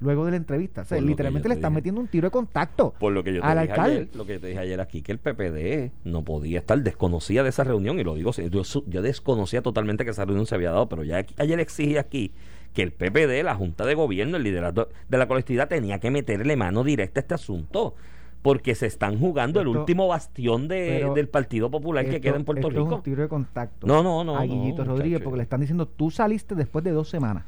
Luego 0.00 0.24
de 0.24 0.32
la 0.32 0.36
entrevista. 0.38 0.82
O 0.82 0.84
sea, 0.84 1.00
literalmente 1.00 1.48
le 1.48 1.54
están 1.54 1.72
metiendo 1.72 2.00
un 2.00 2.08
tiro 2.08 2.26
de 2.26 2.30
contacto 2.30 2.94
Por 2.98 3.12
lo 3.12 3.22
que 3.22 3.34
yo 3.34 3.42
te 3.42 3.48
dije 3.48 3.80
Ayer, 3.80 4.08
lo 4.14 4.26
que 4.26 4.34
yo 4.34 4.40
te 4.40 4.46
dije 4.48 4.58
ayer 4.58 4.80
aquí, 4.80 5.02
que 5.02 5.12
el 5.12 5.18
PPD 5.18 5.92
no 6.04 6.22
podía 6.22 6.60
estar, 6.60 6.80
desconocía 6.82 7.42
de 7.42 7.50
esa 7.50 7.64
reunión, 7.64 8.00
y 8.00 8.04
lo 8.04 8.14
digo, 8.14 8.32
yo, 8.32 8.62
yo 8.86 9.02
desconocía 9.02 9.62
totalmente 9.62 10.04
que 10.04 10.10
esa 10.10 10.24
reunión 10.24 10.46
se 10.46 10.54
había 10.54 10.70
dado, 10.70 10.88
pero 10.88 11.04
ya 11.04 11.24
ayer 11.36 11.60
exige 11.60 11.98
aquí 11.98 12.32
que 12.72 12.82
el 12.82 12.92
PPD, 12.92 13.44
la 13.44 13.54
Junta 13.54 13.84
de 13.84 13.94
Gobierno, 13.94 14.36
el 14.36 14.44
liderato 14.44 14.88
de 15.08 15.18
la 15.18 15.28
colectividad, 15.28 15.68
tenía 15.68 15.98
que 15.98 16.10
meterle 16.10 16.56
mano 16.56 16.84
directa 16.84 17.20
a 17.20 17.22
este 17.22 17.34
asunto 17.34 17.94
porque 18.42 18.74
se 18.74 18.86
están 18.86 19.18
jugando 19.18 19.60
el 19.60 19.68
último 19.68 20.08
bastión 20.08 20.66
de, 20.66 21.10
del 21.14 21.28
Partido 21.28 21.70
Popular 21.70 22.08
que 22.08 22.20
queda 22.20 22.36
en 22.36 22.44
Puerto 22.44 22.70
Rico. 22.70 22.86
Es 22.86 22.92
un 22.92 23.02
tiro 23.02 23.22
de 23.22 23.28
contacto. 23.28 23.86
No, 23.86 24.02
no, 24.02 24.24
no. 24.24 24.38
A 24.38 24.44
Guillito 24.44 24.82
Rodríguez, 24.82 25.20
porque 25.20 25.36
le 25.36 25.42
están 25.42 25.60
diciendo, 25.60 25.86
tú 25.86 26.10
saliste 26.10 26.54
después 26.54 26.82
de 26.84 26.92
dos 26.92 27.10
semanas 27.10 27.44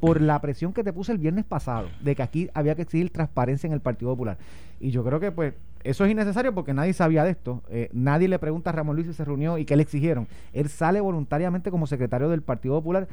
por 0.00 0.20
la 0.20 0.40
presión 0.40 0.72
que 0.72 0.82
te 0.82 0.92
puse 0.92 1.12
el 1.12 1.18
viernes 1.18 1.44
pasado 1.44 1.88
de 2.02 2.14
que 2.14 2.22
aquí 2.22 2.48
había 2.54 2.74
que 2.74 2.82
exigir 2.82 3.10
transparencia 3.10 3.66
en 3.66 3.72
el 3.72 3.80
Partido 3.80 4.10
Popular. 4.12 4.38
Y 4.80 4.90
yo 4.90 5.04
creo 5.04 5.20
que 5.20 5.32
pues 5.32 5.54
eso 5.84 6.04
es 6.04 6.10
innecesario 6.10 6.54
porque 6.54 6.72
nadie 6.72 6.92
sabía 6.94 7.24
de 7.24 7.30
esto. 7.30 7.62
Eh, 7.68 7.90
nadie 7.92 8.26
le 8.26 8.38
pregunta 8.38 8.70
a 8.70 8.72
Ramón 8.72 8.96
Luis 8.96 9.08
si 9.08 9.14
se 9.14 9.24
reunió 9.24 9.58
y 9.58 9.64
qué 9.64 9.76
le 9.76 9.82
exigieron. 9.82 10.26
Él 10.52 10.68
sale 10.68 11.00
voluntariamente 11.00 11.70
como 11.70 11.86
secretario 11.86 12.30
del 12.30 12.42
Partido 12.42 12.74
Popular 12.76 13.06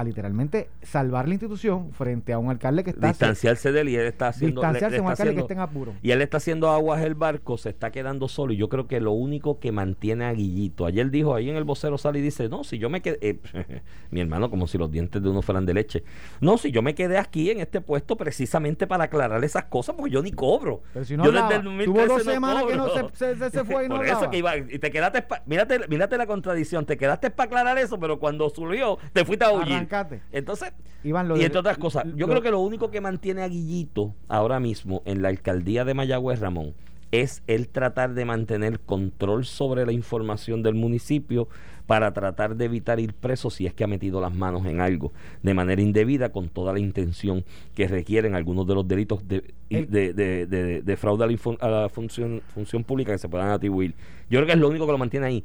a 0.00 0.04
literalmente 0.04 0.68
salvar 0.82 1.26
la 1.28 1.34
institución 1.34 1.92
frente 1.92 2.32
a 2.32 2.38
un 2.38 2.50
alcalde 2.50 2.84
que 2.84 2.90
está 2.90 3.08
distanciarse 3.08 3.72
de 3.72 3.80
él 3.80 3.88
y 3.90 3.96
él 3.96 4.06
está 4.06 4.28
haciendo 4.28 4.60
distanciarse 4.60 4.96
le- 4.96 5.00
un 5.02 5.10
está 5.12 5.22
alcalde 5.22 5.34
que 5.34 5.40
esté 5.40 5.54
en 5.54 5.60
apuro. 5.60 5.94
y 6.02 6.10
él 6.10 6.22
está 6.22 6.36
haciendo 6.36 6.70
aguas 6.70 7.02
el 7.02 7.14
barco, 7.14 7.58
se 7.58 7.68
está 7.70 7.90
quedando 7.90 8.28
solo 8.28 8.52
y 8.52 8.56
yo 8.56 8.68
creo 8.68 8.86
que 8.86 9.00
lo 9.00 9.12
único 9.12 9.58
que 9.58 9.72
mantiene 9.72 10.24
a 10.24 10.32
Guillito, 10.32 10.86
ayer 10.86 11.10
dijo 11.10 11.34
ahí 11.34 11.50
en 11.50 11.56
el 11.56 11.64
vocero 11.64 11.98
sale 11.98 12.18
y 12.18 12.22
dice, 12.22 12.48
no, 12.48 12.64
si 12.64 12.78
yo 12.78 12.90
me 12.90 13.00
quedé, 13.02 13.18
eh, 13.20 13.40
mi 14.10 14.20
hermano 14.20 14.50
como 14.50 14.66
si 14.66 14.78
los 14.78 14.90
dientes 14.90 15.22
de 15.22 15.28
uno 15.28 15.42
fueran 15.42 15.66
de 15.66 15.74
leche, 15.74 16.04
no, 16.40 16.58
si 16.58 16.70
yo 16.70 16.82
me 16.82 16.94
quedé 16.94 17.18
aquí 17.18 17.50
en 17.50 17.60
este 17.60 17.80
puesto 17.80 18.16
precisamente 18.16 18.86
para 18.86 19.04
aclarar 19.04 19.42
esas 19.44 19.64
cosas 19.64 19.94
porque 19.96 20.10
yo 20.12 20.22
ni 20.22 20.32
cobro. 20.32 20.82
Pero 20.92 21.04
si 21.04 21.16
no 21.16 21.24
yo 21.24 21.28
hablaba, 21.30 21.48
desde 21.48 21.60
el 21.60 21.84
tuvo 21.84 21.98
2013 22.06 22.08
dos 22.24 22.34
semanas 22.34 22.64
que 22.64 22.76
no 22.76 22.88
se- 22.88 23.16
se- 23.16 23.36
se- 23.36 23.50
se 23.50 23.64
fue 23.64 23.84
y 23.86 23.88
no 23.88 23.96
Por 23.98 24.06
eso 24.06 24.30
que 24.30 24.38
iba, 24.38 24.56
y 24.56 24.78
te 24.78 24.90
quedaste, 24.90 25.22
pa- 25.22 25.42
mírate, 25.46 25.80
mírate 25.88 26.16
la 26.16 26.26
contradicción, 26.26 26.86
te 26.86 26.96
quedaste 26.96 27.30
para 27.30 27.46
aclarar 27.46 27.78
eso, 27.78 27.98
pero 27.98 28.18
cuando 28.18 28.48
subió 28.50 28.98
te 29.12 29.24
fuiste 29.24 29.44
a 29.44 29.50
huir. 29.52 29.87
Entonces, 30.32 30.72
Iván, 31.04 31.28
lo 31.28 31.36
y 31.36 31.40
de- 31.40 31.46
entre 31.46 31.60
otras 31.60 31.78
cosas, 31.78 32.04
yo 32.14 32.26
lo- 32.26 32.28
creo 32.28 32.42
que 32.42 32.50
lo 32.50 32.60
único 32.60 32.90
que 32.90 33.00
mantiene 33.00 33.42
a 33.42 33.48
Guillito 33.48 34.14
ahora 34.28 34.60
mismo 34.60 35.02
en 35.04 35.22
la 35.22 35.28
alcaldía 35.28 35.84
de 35.84 35.94
Mayagüez, 35.94 36.40
Ramón, 36.40 36.74
es 37.10 37.42
el 37.46 37.68
tratar 37.68 38.12
de 38.12 38.26
mantener 38.26 38.80
control 38.80 39.46
sobre 39.46 39.86
la 39.86 39.92
información 39.92 40.62
del 40.62 40.74
municipio 40.74 41.48
para 41.86 42.12
tratar 42.12 42.54
de 42.54 42.66
evitar 42.66 43.00
ir 43.00 43.14
preso 43.14 43.48
si 43.48 43.64
es 43.64 43.72
que 43.72 43.82
ha 43.82 43.86
metido 43.86 44.20
las 44.20 44.34
manos 44.34 44.66
en 44.66 44.82
algo 44.82 45.10
de 45.42 45.54
manera 45.54 45.80
indebida 45.80 46.28
con 46.32 46.50
toda 46.50 46.74
la 46.74 46.80
intención 46.80 47.46
que 47.74 47.88
requieren 47.88 48.34
algunos 48.34 48.66
de 48.66 48.74
los 48.74 48.86
delitos 48.86 49.26
de, 49.26 49.42
de, 49.70 50.12
de- 50.12 50.46
de- 50.46 50.82
de 50.82 50.96
fraude 50.98 51.24
a 51.24 51.26
la, 51.28 51.38
a 51.60 51.68
la 51.84 51.88
función, 51.88 52.42
función 52.52 52.84
pública 52.84 53.12
que 53.12 53.18
se 53.18 53.28
puedan 53.30 53.48
atribuir. 53.48 53.94
Yo 54.28 54.38
creo 54.40 54.46
que 54.46 54.52
es 54.52 54.58
lo 54.58 54.68
único 54.68 54.84
que 54.84 54.92
lo 54.92 54.98
mantiene 54.98 55.24
ahí. 55.24 55.44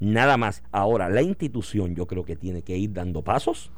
Nada 0.00 0.36
más. 0.36 0.62
Ahora, 0.72 1.08
la 1.08 1.22
institución 1.22 1.94
yo 1.94 2.06
creo 2.06 2.24
que 2.24 2.34
tiene 2.36 2.62
que 2.62 2.76
ir 2.76 2.92
dando 2.92 3.22
pasos 3.22 3.70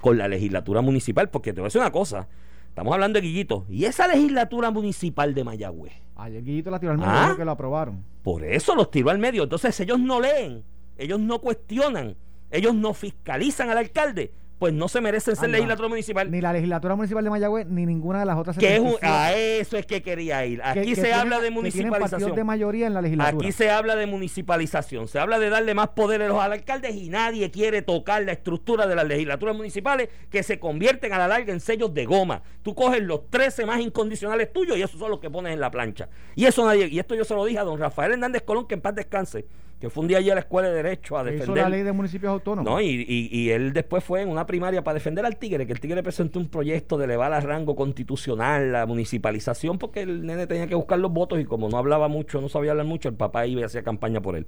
con 0.00 0.16
la 0.18 0.28
legislatura 0.28 0.80
municipal, 0.80 1.28
porque 1.30 1.52
te 1.52 1.60
voy 1.60 1.66
a 1.66 1.68
decir 1.68 1.80
una 1.80 1.90
cosa. 1.92 2.28
Estamos 2.68 2.92
hablando 2.94 3.20
de 3.20 3.26
Guillito. 3.26 3.66
Y 3.68 3.84
esa 3.84 4.06
legislatura 4.08 4.70
municipal 4.70 5.34
de 5.34 5.44
Mayagüez. 5.44 5.92
Ayer 6.16 6.42
Guillito 6.44 6.70
la 6.70 6.78
tiró 6.80 6.92
al 6.92 6.98
medio 6.98 7.10
Ah. 7.12 7.34
que 7.36 7.44
lo 7.44 7.50
aprobaron. 7.52 8.04
Por 8.22 8.44
eso 8.44 8.74
los 8.74 8.90
tiró 8.90 9.10
al 9.10 9.18
medio. 9.18 9.42
Entonces 9.44 9.78
ellos 9.80 9.98
no 9.98 10.20
leen, 10.20 10.62
ellos 10.96 11.18
no 11.20 11.40
cuestionan, 11.40 12.16
ellos 12.50 12.74
no 12.74 12.94
fiscalizan 12.94 13.70
al 13.70 13.78
alcalde. 13.78 14.32
Pues 14.58 14.72
no 14.72 14.88
se 14.88 15.00
merecen 15.00 15.34
ser 15.36 15.48
no. 15.48 15.52
legislatura 15.52 15.88
municipal. 15.88 16.30
Ni 16.30 16.40
la 16.40 16.52
legislatura 16.52 16.94
municipal 16.94 17.24
de 17.24 17.30
Mayagüez 17.30 17.66
ni 17.66 17.86
ninguna 17.86 18.20
de 18.20 18.24
las 18.26 18.38
otras 18.38 18.56
que 18.56 18.74
es 18.74 18.80
un- 18.80 18.92
77 18.92 19.06
a 19.06 19.34
eso 19.36 19.76
es 19.76 19.84
que 19.86 20.00
quería 20.02 20.46
ir. 20.46 20.60
Aquí 20.64 20.94
que 20.94 20.96
se 20.96 21.12
habla 21.12 21.40
de 21.40 21.50
municipalización. 21.50 22.34
de 22.34 22.44
mayoría 22.44 22.86
en 22.86 22.94
la 22.94 23.02
legislatura. 23.02 23.36
Aquí 23.36 23.52
se 23.52 23.70
habla 23.70 23.96
de 23.96 24.06
municipalización, 24.06 25.08
se 25.08 25.18
habla 25.18 25.38
de 25.38 25.50
darle 25.50 25.74
más 25.74 25.88
poderes 25.88 26.30
a 26.30 26.32
los 26.32 26.40
alcaldes 26.40 26.94
y 26.94 27.08
nadie 27.08 27.50
quiere 27.50 27.82
tocar 27.82 28.22
la 28.22 28.32
estructura 28.32 28.86
de 28.86 28.94
las 28.94 29.06
legislaturas 29.06 29.56
municipales 29.56 30.08
que 30.30 30.42
se 30.42 30.58
convierten 30.58 31.12
a 31.12 31.18
la 31.18 31.28
larga 31.28 31.52
en 31.52 31.60
sellos 31.60 31.92
de 31.92 32.04
goma. 32.04 32.42
Tú 32.62 32.74
coges 32.74 33.02
los 33.02 33.28
13 33.30 33.66
más 33.66 33.80
incondicionales 33.80 34.52
tuyos 34.52 34.76
y 34.78 34.82
esos 34.82 34.98
son 34.98 35.10
los 35.10 35.20
que 35.20 35.30
pones 35.30 35.52
en 35.52 35.60
la 35.60 35.70
plancha. 35.70 36.08
Y 36.34 36.44
eso 36.46 36.64
nadie, 36.64 36.86
y 36.88 36.98
esto 36.98 37.14
yo 37.14 37.24
se 37.24 37.34
lo 37.34 37.44
dije 37.44 37.58
a 37.58 37.64
don 37.64 37.78
Rafael 37.78 38.12
Hernández 38.12 38.42
Colón, 38.42 38.66
que 38.66 38.74
en 38.74 38.80
paz 38.80 38.94
descanse, 38.94 39.46
que 39.84 39.90
fue 39.90 40.02
un 40.02 40.08
día 40.08 40.18
allí 40.18 40.30
a 40.30 40.34
la 40.34 40.40
Escuela 40.40 40.68
de 40.68 40.74
Derecho 40.82 41.16
a 41.16 41.22
Que 41.24 41.30
hizo 41.30 41.38
defender 41.40 41.62
la 41.64 41.68
ley 41.68 41.82
de 41.82 41.92
municipios 41.92 42.30
autónomos. 42.32 42.70
no, 42.70 42.80
y, 42.80 42.86
y- 43.08 43.28
y 43.30 43.50
él 43.50 43.72
después 43.72 44.02
fue 44.02 44.22
en 44.22 44.28
una 44.28 44.46
primaria 44.46 44.82
para 44.82 44.94
defender 44.94 45.24
al 45.24 45.36
Tigre, 45.36 45.66
que 45.66 45.72
el 45.72 45.80
Tigre 45.80 46.02
presentó 46.02 46.38
un 46.38 46.48
proyecto 46.48 46.98
de 46.98 47.04
elevar 47.04 47.32
a 47.32 47.40
rango 47.40 47.76
constitucional 47.76 48.72
la 48.72 48.86
municipalización, 48.86 49.78
porque 49.78 50.02
el 50.02 50.26
nene 50.26 50.46
tenía 50.46 50.66
que 50.66 50.74
buscar 50.74 50.98
los 50.98 51.12
votos 51.12 51.38
y 51.40 51.44
como 51.44 51.68
no 51.68 51.78
hablaba 51.78 52.08
mucho, 52.08 52.40
no 52.40 52.48
sabía 52.48 52.72
hablar 52.72 52.86
mucho, 52.86 53.08
el 53.08 53.14
papá 53.14 53.46
iba 53.46 53.60
y 53.60 53.64
hacía 53.64 53.82
campaña 53.82 54.20
por 54.20 54.36
él. 54.36 54.46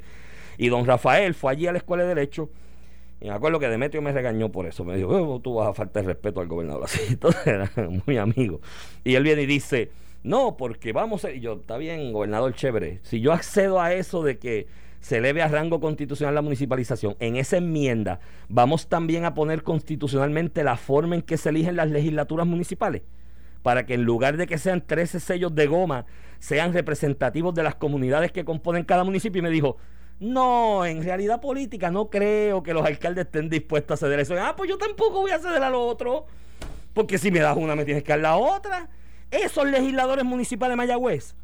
Y 0.58 0.68
don 0.68 0.86
Rafael 0.86 1.34
fue 1.34 1.52
allí 1.52 1.66
a 1.66 1.72
la 1.72 1.78
Escuela 1.78 2.02
de 2.04 2.08
Derecho. 2.10 2.48
Y 3.20 3.26
me 3.28 3.32
acuerdo 3.32 3.58
que 3.58 3.68
Demetrio 3.68 4.02
me 4.02 4.12
regañó 4.12 4.50
por 4.52 4.66
eso. 4.66 4.84
Me 4.84 4.96
dijo, 4.96 5.08
"Oh, 5.10 5.40
tú 5.40 5.54
vas 5.54 5.68
a 5.68 5.72
faltar 5.74 6.02
de 6.02 6.08
respeto 6.08 6.40
al 6.40 6.48
gobernador 6.48 6.84
así. 6.84 7.00
Entonces 7.08 7.46
era 7.46 7.70
muy 8.06 8.16
amigo. 8.18 8.60
Y 9.04 9.14
él 9.14 9.22
viene 9.22 9.42
y 9.42 9.46
dice, 9.46 9.90
no, 10.22 10.56
porque 10.56 10.92
vamos 10.92 11.24
a... 11.24 11.30
Y 11.30 11.40
yo, 11.40 11.54
está 11.54 11.76
bien, 11.78 12.12
gobernador 12.12 12.52
chévere. 12.54 13.00
Si 13.02 13.20
yo 13.20 13.32
accedo 13.32 13.80
a 13.80 13.92
eso 13.94 14.22
de 14.22 14.38
que 14.38 14.66
se 15.00 15.18
eleve 15.18 15.42
a 15.42 15.48
rango 15.48 15.80
constitucional 15.80 16.34
la 16.34 16.42
municipalización, 16.42 17.16
en 17.20 17.36
esa 17.36 17.56
enmienda 17.58 18.20
vamos 18.48 18.88
también 18.88 19.24
a 19.24 19.34
poner 19.34 19.62
constitucionalmente 19.62 20.64
la 20.64 20.76
forma 20.76 21.14
en 21.16 21.22
que 21.22 21.36
se 21.36 21.50
eligen 21.50 21.76
las 21.76 21.90
legislaturas 21.90 22.46
municipales 22.46 23.02
para 23.66 23.84
que 23.84 23.94
en 23.94 24.04
lugar 24.04 24.36
de 24.36 24.46
que 24.46 24.58
sean 24.58 24.80
13 24.80 25.18
sellos 25.18 25.52
de 25.52 25.66
goma, 25.66 26.06
sean 26.38 26.72
representativos 26.72 27.52
de 27.52 27.64
las 27.64 27.74
comunidades 27.74 28.30
que 28.30 28.44
componen 28.44 28.84
cada 28.84 29.02
municipio. 29.02 29.40
Y 29.40 29.42
me 29.42 29.50
dijo, 29.50 29.76
no, 30.20 30.86
en 30.86 31.02
realidad 31.02 31.40
política 31.40 31.90
no 31.90 32.08
creo 32.08 32.62
que 32.62 32.72
los 32.72 32.86
alcaldes 32.86 33.26
estén 33.26 33.48
dispuestos 33.48 34.00
a 34.00 34.06
ceder 34.06 34.20
eso. 34.20 34.36
Ah, 34.38 34.54
pues 34.56 34.70
yo 34.70 34.78
tampoco 34.78 35.20
voy 35.20 35.32
a 35.32 35.40
ceder 35.40 35.64
a 35.64 35.70
lo 35.70 35.84
otro, 35.84 36.26
porque 36.94 37.18
si 37.18 37.32
me 37.32 37.40
das 37.40 37.56
una 37.56 37.74
me 37.74 37.84
tienes 37.84 38.04
que 38.04 38.12
dar 38.12 38.20
la 38.20 38.36
otra. 38.36 38.88
Esos 39.32 39.66
legisladores 39.68 40.24
municipales 40.24 40.74
de 40.74 40.76
Mayagüez 40.76 41.34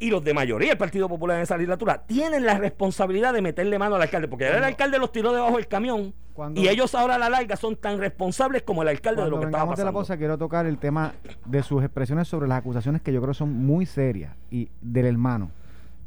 y 0.00 0.10
los 0.10 0.22
de 0.22 0.32
mayoría 0.34 0.68
del 0.68 0.78
Partido 0.78 1.08
Popular 1.08 1.36
en 1.38 1.42
esa 1.42 1.56
legislatura 1.56 2.02
tienen 2.06 2.46
la 2.46 2.56
responsabilidad 2.58 3.32
de 3.32 3.42
meterle 3.42 3.78
mano 3.78 3.96
al 3.96 4.02
alcalde, 4.02 4.28
porque 4.28 4.46
ahora 4.46 4.58
el 4.58 4.64
alcalde 4.64 4.98
los 4.98 5.10
tiró 5.12 5.32
debajo 5.32 5.56
del 5.56 5.66
camión 5.66 6.14
Cuando- 6.34 6.60
y 6.60 6.68
ellos 6.68 6.94
ahora 6.94 7.16
a 7.16 7.18
la 7.18 7.28
larga 7.28 7.56
son 7.56 7.74
tan 7.76 7.98
responsables 7.98 8.62
como 8.62 8.82
el 8.82 8.88
alcalde 8.88 9.22
de 9.24 9.28
lo 9.30 9.40
que 9.40 9.46
estaba 9.46 9.64
vengamos 9.64 9.76
de 9.76 9.82
la 9.84 9.90
pasando. 9.90 9.98
cosa, 10.00 10.16
quiero 10.16 10.38
tocar 10.38 10.66
el 10.66 10.78
tema 10.78 11.14
de 11.44 11.62
sus 11.64 11.82
expresiones 11.82 12.28
sobre 12.28 12.46
las 12.46 12.58
acusaciones 12.58 13.02
que 13.02 13.12
yo 13.12 13.20
creo 13.20 13.34
son 13.34 13.52
muy 13.52 13.86
serias 13.86 14.36
y 14.50 14.68
del 14.80 15.06
hermano 15.06 15.50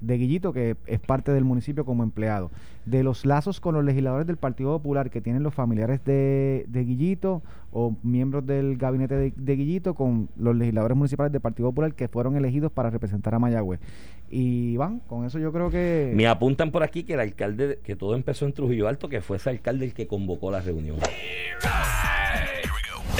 de 0.01 0.17
Guillito, 0.17 0.51
que 0.51 0.75
es 0.88 1.00
parte 1.00 1.31
del 1.31 1.43
municipio 1.43 1.86
como 1.86 2.03
empleado, 2.03 2.51
de 2.86 3.03
los 3.03 3.25
lazos 3.25 3.60
con 3.60 3.75
los 3.75 3.86
legisladores 3.86 4.27
del 4.27 4.38
Partido 4.38 4.72
Popular 4.77 5.10
que 5.10 5.22
tienen 5.22 5.43
los 5.43 5.53
familiares 5.53 6.03
de, 6.03 6.65
de 6.67 6.84
Guillito 6.84 7.41
o 7.72 7.96
miembros 8.03 8.46
del 8.46 8.77
gabinete 8.77 9.15
de, 9.15 9.34
de 9.36 9.55
Guillito 9.55 9.93
con 9.93 10.29
los 10.36 10.55
legisladores 10.55 10.98
municipales 10.98 11.31
del 11.31 11.41
Partido 11.41 11.70
Popular 11.70 11.93
que 11.93 12.08
fueron 12.08 12.36
elegidos 12.36 12.72
para 12.72 12.89
representar 12.89 13.36
a 13.36 13.39
Mayagüez. 13.39 13.79
Y 14.29 14.77
van, 14.77 15.00
con 15.00 15.25
eso 15.25 15.39
yo 15.39 15.51
creo 15.51 15.70
que... 15.70 16.13
Me 16.15 16.27
apuntan 16.27 16.72
por 16.72 16.84
aquí 16.84 17.03
que 17.03 17.13
el 17.13 17.20
alcalde, 17.20 17.79
que 17.84 17.96
todo 17.96 18.15
empezó 18.15 18.46
en 18.46 18.53
Trujillo 18.53 18.88
Alto, 18.88 19.10
que 19.10 19.22
fue 19.22 19.38
ese 19.38 19.50
alcalde 19.50 19.86
el 19.86 19.93
que 19.93 20.08
convocó 20.08 20.51
la 20.51 20.62
reunión. 20.62 20.98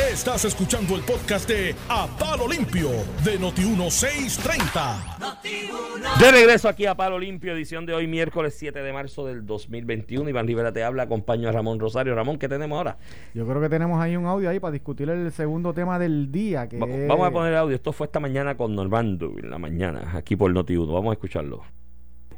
Estás 0.10 0.44
escuchando 0.46 0.96
el 0.96 1.02
podcast 1.02 1.48
de 1.48 1.76
A 1.88 2.08
Palo 2.20 2.48
Limpio 2.48 2.90
de 3.24 3.40
Noti1630. 3.40 6.20
De 6.20 6.32
regreso 6.32 6.68
aquí 6.68 6.86
a 6.86 6.96
Palo 6.96 7.18
Limpio, 7.20 7.54
edición 7.54 7.86
de 7.86 7.94
hoy, 7.94 8.08
miércoles 8.08 8.56
7 8.58 8.82
de 8.82 8.94
marzo 8.94 9.26
del 9.26 9.46
2021. 9.46 10.30
Iván 10.30 10.48
Rivera 10.48 10.72
te 10.74 10.84
habla, 10.84 11.04
acompaño 11.04 11.48
a 11.50 11.52
Ramón 11.52 11.80
Rosario. 11.80 12.16
Ramón, 12.16 12.38
¿qué 12.40 12.50
tenemos 12.50 12.78
ahora? 12.78 12.98
Yo 13.34 13.46
creo 13.48 13.62
que 13.62 13.70
tenemos 13.70 14.02
ahí 14.02 14.16
un 14.18 14.26
audio 14.26 14.50
ahí 14.50 14.60
para 14.60 14.72
discutir 14.74 15.10
el 15.10 15.32
segundo 15.32 15.74
tema 15.74 15.98
del 16.00 16.32
día. 16.32 16.68
Que 16.68 16.78
Va- 16.80 16.88
es- 16.88 17.08
Vamos 17.08 17.28
a 17.28 17.32
poner 17.32 17.56
audio. 17.56 17.76
Esto 17.76 17.94
fue 17.94 18.08
esta 18.08 18.20
mañana 18.20 18.56
con 18.58 18.76
Normando, 18.76 19.34
en 19.42 19.50
la 19.50 19.60
mañana, 19.60 20.12
aquí 20.16 20.36
por 20.36 20.52
Noti1. 20.52 20.92
Vamos 20.94 21.12
a 21.12 21.14
escucharlo. 21.14 21.62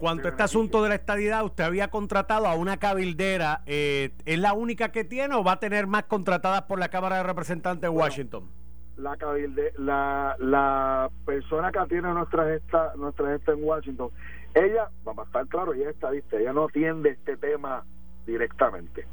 Cuanto 0.03 0.27
a 0.27 0.31
este 0.31 0.43
asunto 0.43 0.83
de 0.83 0.89
la 0.89 0.95
estadidad, 0.95 1.45
usted 1.45 1.63
había 1.63 1.87
contratado 1.87 2.47
a 2.47 2.55
una 2.55 2.75
cabildera. 2.75 3.61
eh, 3.65 4.11
¿Es 4.25 4.37
la 4.37 4.51
única 4.51 4.91
que 4.91 5.05
tiene 5.05 5.33
o 5.33 5.45
va 5.45 5.53
a 5.53 5.59
tener 5.61 5.87
más 5.87 6.03
contratadas 6.03 6.63
por 6.63 6.77
la 6.77 6.89
Cámara 6.89 7.15
de 7.15 7.23
Representantes 7.23 7.83
de 7.83 7.87
Washington? 7.87 8.51
la 8.97 9.15
cabilde, 9.15 9.71
la, 9.77 10.35
la 10.39 11.09
persona 11.25 11.71
que 11.71 11.79
tiene 11.87 12.13
nuestra 12.13 12.43
gesta, 12.43 12.91
nuestra 12.97 13.29
gesta 13.29 13.53
en 13.53 13.63
Washington, 13.63 14.09
ella, 14.53 14.89
vamos 15.05 15.23
a 15.23 15.27
estar 15.27 15.47
claro, 15.47 15.73
ella 15.73 15.85
es 15.85 15.95
estadista, 15.95 16.35
ella 16.35 16.51
no 16.51 16.65
atiende 16.65 17.11
este 17.11 17.37
tema 17.37 17.85
directamente. 18.27 19.07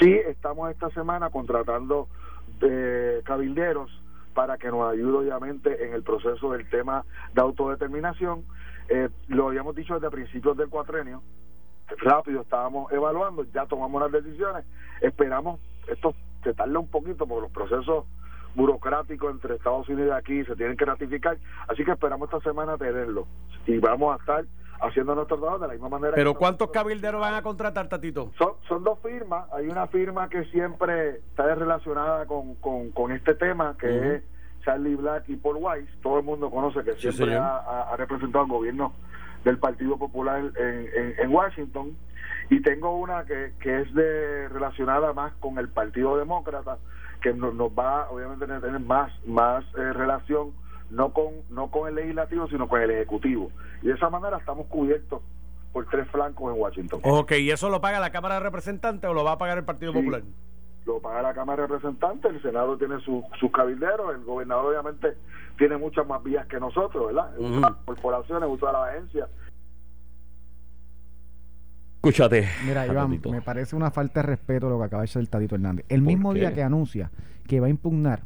Sí 0.00 0.12
estamos 0.26 0.72
esta 0.72 0.90
semana 0.90 1.30
contratando 1.30 2.08
de 2.58 3.22
cabilderos 3.24 3.92
para 4.34 4.58
que 4.58 4.68
nos 4.68 4.92
ayude 4.92 5.18
obviamente 5.18 5.86
en 5.86 5.92
el 5.94 6.02
proceso 6.02 6.50
del 6.50 6.68
tema 6.68 7.04
de 7.32 7.42
autodeterminación. 7.42 8.44
Eh, 8.88 9.08
lo 9.28 9.48
habíamos 9.48 9.74
dicho 9.74 9.94
desde 9.94 10.10
principios 10.10 10.56
del 10.56 10.68
cuatrenio, 10.68 11.22
rápido 11.98 12.42
estábamos 12.42 12.92
evaluando, 12.92 13.44
ya 13.52 13.66
tomamos 13.66 14.02
las 14.02 14.12
decisiones, 14.12 14.64
esperamos, 15.00 15.60
esto 15.86 16.14
se 16.42 16.54
tarda 16.54 16.78
un 16.78 16.88
poquito 16.88 17.26
porque 17.26 17.42
los 17.42 17.52
procesos 17.52 18.04
burocráticos 18.54 19.30
entre 19.30 19.54
Estados 19.54 19.88
Unidos 19.88 20.10
y 20.14 20.18
aquí 20.18 20.44
se 20.44 20.56
tienen 20.56 20.76
que 20.76 20.84
ratificar, 20.84 21.38
así 21.68 21.84
que 21.84 21.92
esperamos 21.92 22.28
esta 22.28 22.40
semana 22.40 22.76
tenerlo 22.76 23.26
y 23.66 23.78
vamos 23.78 24.14
a 24.14 24.20
estar 24.20 24.44
haciendo 24.82 25.14
nuestro 25.14 25.38
trabajo 25.38 25.60
de 25.60 25.68
la 25.68 25.72
misma 25.74 25.88
manera. 25.88 26.14
¿Pero 26.14 26.34
cuántos 26.34 26.70
cabilderos 26.70 27.20
van 27.20 27.34
a 27.34 27.42
contratar, 27.42 27.88
Tatito? 27.88 28.32
son, 28.36 28.54
son 28.68 28.82
dos 28.82 28.98
firmas. 29.00 29.46
Hay 29.52 29.68
una 29.68 29.86
firma 29.86 30.28
que 30.28 30.44
siempre 30.46 31.18
está 31.18 31.54
relacionada 31.54 32.26
con, 32.26 32.56
con, 32.56 32.90
con 32.90 33.12
este 33.12 33.34
tema, 33.34 33.76
que 33.78 34.16
es 34.16 34.22
Charlie 34.64 34.94
Black 34.96 35.24
y 35.28 35.36
Paul 35.36 35.56
Weiss. 35.60 35.88
Todo 36.02 36.18
el 36.18 36.24
mundo 36.24 36.50
conoce 36.50 36.82
que 36.84 36.92
siempre 36.92 37.26
señor. 37.26 37.42
ha, 37.42 37.56
ha- 37.58 37.92
ha 37.92 37.96
representado 37.96 38.44
al 38.44 38.50
gobierno 38.50 38.92
del 39.44 39.58
Partido 39.58 39.96
Popular 39.98 40.38
en, 40.38 40.54
en, 40.94 41.14
en 41.18 41.30
Washington. 41.34 41.96
Y 42.50 42.60
tengo 42.62 42.96
una 42.98 43.24
que, 43.24 43.52
que 43.60 43.80
es 43.82 43.94
de 43.94 44.48
relacionada 44.48 45.12
más 45.12 45.32
con 45.40 45.58
el 45.58 45.68
Partido 45.68 46.16
Demócrata, 46.16 46.78
que 47.22 47.32
nos, 47.32 47.54
nos 47.54 47.70
va 47.70 48.10
obviamente 48.10 48.44
a 48.44 48.60
tener 48.60 48.80
más, 48.80 49.12
más 49.26 49.64
eh, 49.76 49.92
relación 49.92 50.52
no 50.90 51.12
con, 51.12 51.32
no 51.50 51.70
con 51.70 51.88
el 51.88 51.94
legislativo, 51.94 52.46
sino 52.48 52.68
con 52.68 52.82
el 52.82 52.90
ejecutivo. 52.90 53.50
Y 53.82 53.86
de 53.88 53.94
esa 53.94 54.10
manera 54.10 54.36
estamos 54.38 54.66
cubiertos 54.66 55.22
por 55.72 55.86
tres 55.88 56.06
flancos 56.08 56.54
en 56.54 56.60
Washington. 56.60 57.00
Ok, 57.04 57.32
¿y 57.32 57.50
eso 57.50 57.70
lo 57.70 57.80
paga 57.80 57.98
la 57.98 58.10
Cámara 58.12 58.34
de 58.34 58.40
Representantes 58.40 59.08
o 59.08 59.14
lo 59.14 59.24
va 59.24 59.32
a 59.32 59.38
pagar 59.38 59.56
el 59.56 59.64
Partido 59.64 59.92
Sí. 59.92 59.98
Popular? 59.98 60.22
Lo 60.84 60.98
paga 61.00 61.22
la 61.22 61.32
Cámara 61.34 61.62
de 61.62 61.68
Representantes, 61.68 62.32
el 62.32 62.42
Senado 62.42 62.76
tiene 62.76 62.98
su- 63.00 63.22
sus 63.38 63.50
cabilderos, 63.52 64.14
el 64.14 64.24
gobernador 64.24 64.66
obviamente 64.66 65.16
tiene 65.56 65.76
muchas 65.76 66.06
más 66.06 66.22
vías 66.24 66.46
que 66.46 66.58
nosotros, 66.58 67.06
¿verdad? 67.06 67.30
Usa 67.38 67.60
las 67.60 67.72
corporaciones, 67.84 68.48
usa 68.50 68.72
las 68.72 68.88
agencias. 68.88 69.28
Escúchate. 71.96 72.48
Mira, 72.66 72.84
Iván, 72.86 73.20
me 73.30 73.42
parece 73.42 73.76
una 73.76 73.92
falta 73.92 74.20
de 74.22 74.26
respeto 74.26 74.68
lo 74.68 74.78
que 74.78 74.84
acaba 74.86 75.02
de 75.02 75.04
decir 75.06 75.20
el 75.20 75.28
Tadito 75.28 75.54
Hernández. 75.54 75.86
El 75.88 76.00
¿Por 76.00 76.06
mismo 76.08 76.32
qué? 76.32 76.40
día 76.40 76.52
que 76.52 76.62
anuncia 76.64 77.10
que 77.46 77.60
va 77.60 77.68
a 77.68 77.70
impugnar 77.70 78.22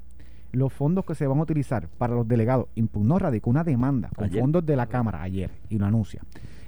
los 0.53 0.73
fondos 0.73 1.05
que 1.05 1.15
se 1.15 1.27
van 1.27 1.39
a 1.39 1.43
utilizar 1.43 1.89
para 1.99 2.15
los 2.15 2.27
delegados, 2.27 2.69
impugnó, 2.75 3.19
radicó 3.19 3.51
una 3.51 3.65
demanda 3.65 4.09
con 4.17 4.25
Ayer. 4.25 4.41
fondos 4.41 4.65
de 4.65 4.77
la 4.77 4.87
Cámara 4.87 5.21
ayer 5.21 5.51
y 5.69 5.79
lo 5.79 5.85
anuncia. 5.85 6.23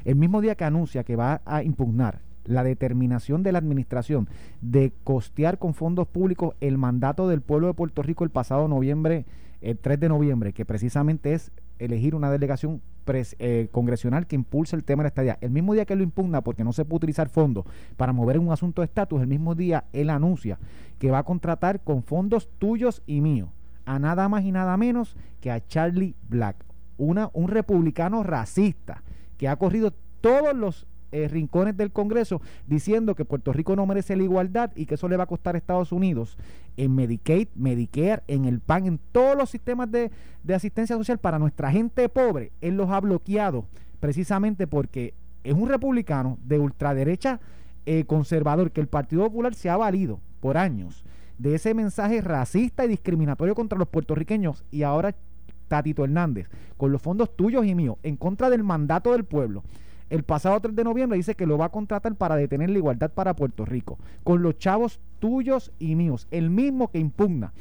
El 0.04 0.16
mismo 0.16 0.42
día 0.42 0.54
que 0.54 0.64
anuncia 0.64 1.02
que 1.04 1.16
va 1.16 1.40
a 1.46 1.62
impugnar 1.62 2.20
la 2.48 2.64
determinación 2.64 3.42
de 3.42 3.52
la 3.52 3.58
administración 3.58 4.28
de 4.60 4.92
costear 5.04 5.58
con 5.58 5.74
fondos 5.74 6.08
públicos 6.08 6.54
el 6.60 6.78
mandato 6.78 7.28
del 7.28 7.40
pueblo 7.42 7.68
de 7.68 7.74
Puerto 7.74 8.02
Rico 8.02 8.24
el 8.24 8.30
pasado 8.30 8.66
noviembre, 8.68 9.24
el 9.60 9.78
3 9.78 10.00
de 10.00 10.08
noviembre, 10.08 10.52
que 10.52 10.64
precisamente 10.64 11.34
es 11.34 11.52
elegir 11.78 12.14
una 12.14 12.30
delegación 12.30 12.80
pres- 13.06 13.36
eh, 13.38 13.68
congresional 13.70 14.26
que 14.26 14.34
impulse 14.36 14.74
el 14.76 14.82
tema 14.84 15.02
de 15.02 15.04
la 15.04 15.08
estadía. 15.08 15.38
El 15.40 15.50
mismo 15.50 15.74
día 15.74 15.84
que 15.84 15.94
lo 15.96 16.02
impugna, 16.02 16.40
porque 16.42 16.64
no 16.64 16.72
se 16.72 16.84
puede 16.84 16.96
utilizar 16.98 17.28
fondos 17.28 17.64
para 17.96 18.12
mover 18.12 18.38
un 18.38 18.50
asunto 18.50 18.82
de 18.82 18.86
estatus, 18.86 19.20
el 19.20 19.28
mismo 19.28 19.54
día 19.54 19.84
él 19.92 20.10
anuncia 20.10 20.58
que 20.98 21.10
va 21.10 21.18
a 21.18 21.22
contratar 21.24 21.80
con 21.80 22.02
fondos 22.02 22.48
tuyos 22.58 23.02
y 23.06 23.20
míos 23.20 23.50
a 23.84 23.98
nada 23.98 24.28
más 24.28 24.44
y 24.44 24.52
nada 24.52 24.76
menos 24.76 25.16
que 25.40 25.50
a 25.50 25.64
Charlie 25.66 26.14
Black, 26.28 26.56
una, 26.98 27.30
un 27.32 27.48
republicano 27.48 28.22
racista 28.22 29.02
que 29.38 29.48
ha 29.48 29.56
corrido 29.56 29.92
todos 30.20 30.54
los 30.54 30.86
eh, 31.12 31.28
rincones 31.28 31.76
del 31.76 31.90
Congreso 31.90 32.40
diciendo 32.66 33.14
que 33.14 33.24
Puerto 33.24 33.52
Rico 33.52 33.76
no 33.76 33.86
merece 33.86 34.16
la 34.16 34.22
igualdad 34.22 34.70
y 34.74 34.86
que 34.86 34.94
eso 34.94 35.08
le 35.08 35.16
va 35.16 35.24
a 35.24 35.28
costar 35.28 35.54
a 35.54 35.58
Estados 35.58 35.92
Unidos 35.92 36.36
en 36.76 36.94
Medicaid, 36.94 37.48
Medicare, 37.54 38.22
en 38.28 38.44
el 38.44 38.60
PAN, 38.60 38.86
en 38.86 39.00
todos 39.12 39.36
los 39.36 39.50
sistemas 39.50 39.90
de, 39.90 40.10
de 40.42 40.54
asistencia 40.54 40.96
social 40.96 41.18
para 41.18 41.38
nuestra 41.38 41.70
gente 41.70 42.08
pobre. 42.08 42.52
Él 42.60 42.76
los 42.76 42.90
ha 42.90 43.00
bloqueado 43.00 43.66
precisamente 44.00 44.66
porque 44.66 45.14
es 45.44 45.54
un 45.54 45.68
republicano 45.68 46.38
de 46.44 46.58
ultraderecha 46.58 47.40
eh, 47.86 48.04
conservador 48.04 48.70
que 48.70 48.80
el 48.80 48.86
Partido 48.86 49.24
Popular 49.24 49.54
se 49.54 49.70
ha 49.70 49.76
valido 49.76 50.20
por 50.40 50.58
años 50.58 51.04
de 51.38 51.54
ese 51.54 51.72
mensaje 51.72 52.20
racista 52.20 52.84
y 52.84 52.88
discriminatorio 52.88 53.54
contra 53.54 53.78
los 53.78 53.88
puertorriqueños 53.88 54.64
y 54.70 54.82
ahora 54.82 55.14
Tatito 55.68 56.04
Hernández 56.04 56.48
con 56.76 56.92
los 56.92 57.00
fondos 57.00 57.34
tuyos 57.36 57.64
y 57.64 57.74
míos 57.74 57.96
en 58.02 58.16
contra 58.16 58.50
del 58.50 58.64
mandato 58.64 59.12
del 59.12 59.24
pueblo. 59.24 59.62
El 60.10 60.22
pasado 60.22 60.58
3 60.60 60.74
de 60.74 60.84
noviembre 60.84 61.16
dice 61.16 61.34
que 61.34 61.46
lo 61.46 61.58
va 61.58 61.66
a 61.66 61.70
contratar 61.70 62.14
para 62.14 62.36
detener 62.36 62.70
la 62.70 62.78
igualdad 62.78 63.10
para 63.10 63.34
Puerto 63.34 63.64
Rico, 63.64 63.98
con 64.24 64.42
los 64.42 64.58
chavos 64.58 65.00
tuyos 65.18 65.72
y 65.78 65.94
míos, 65.94 66.26
el 66.30 66.50
mismo 66.50 66.90
que 66.90 66.98
impugna 66.98 67.52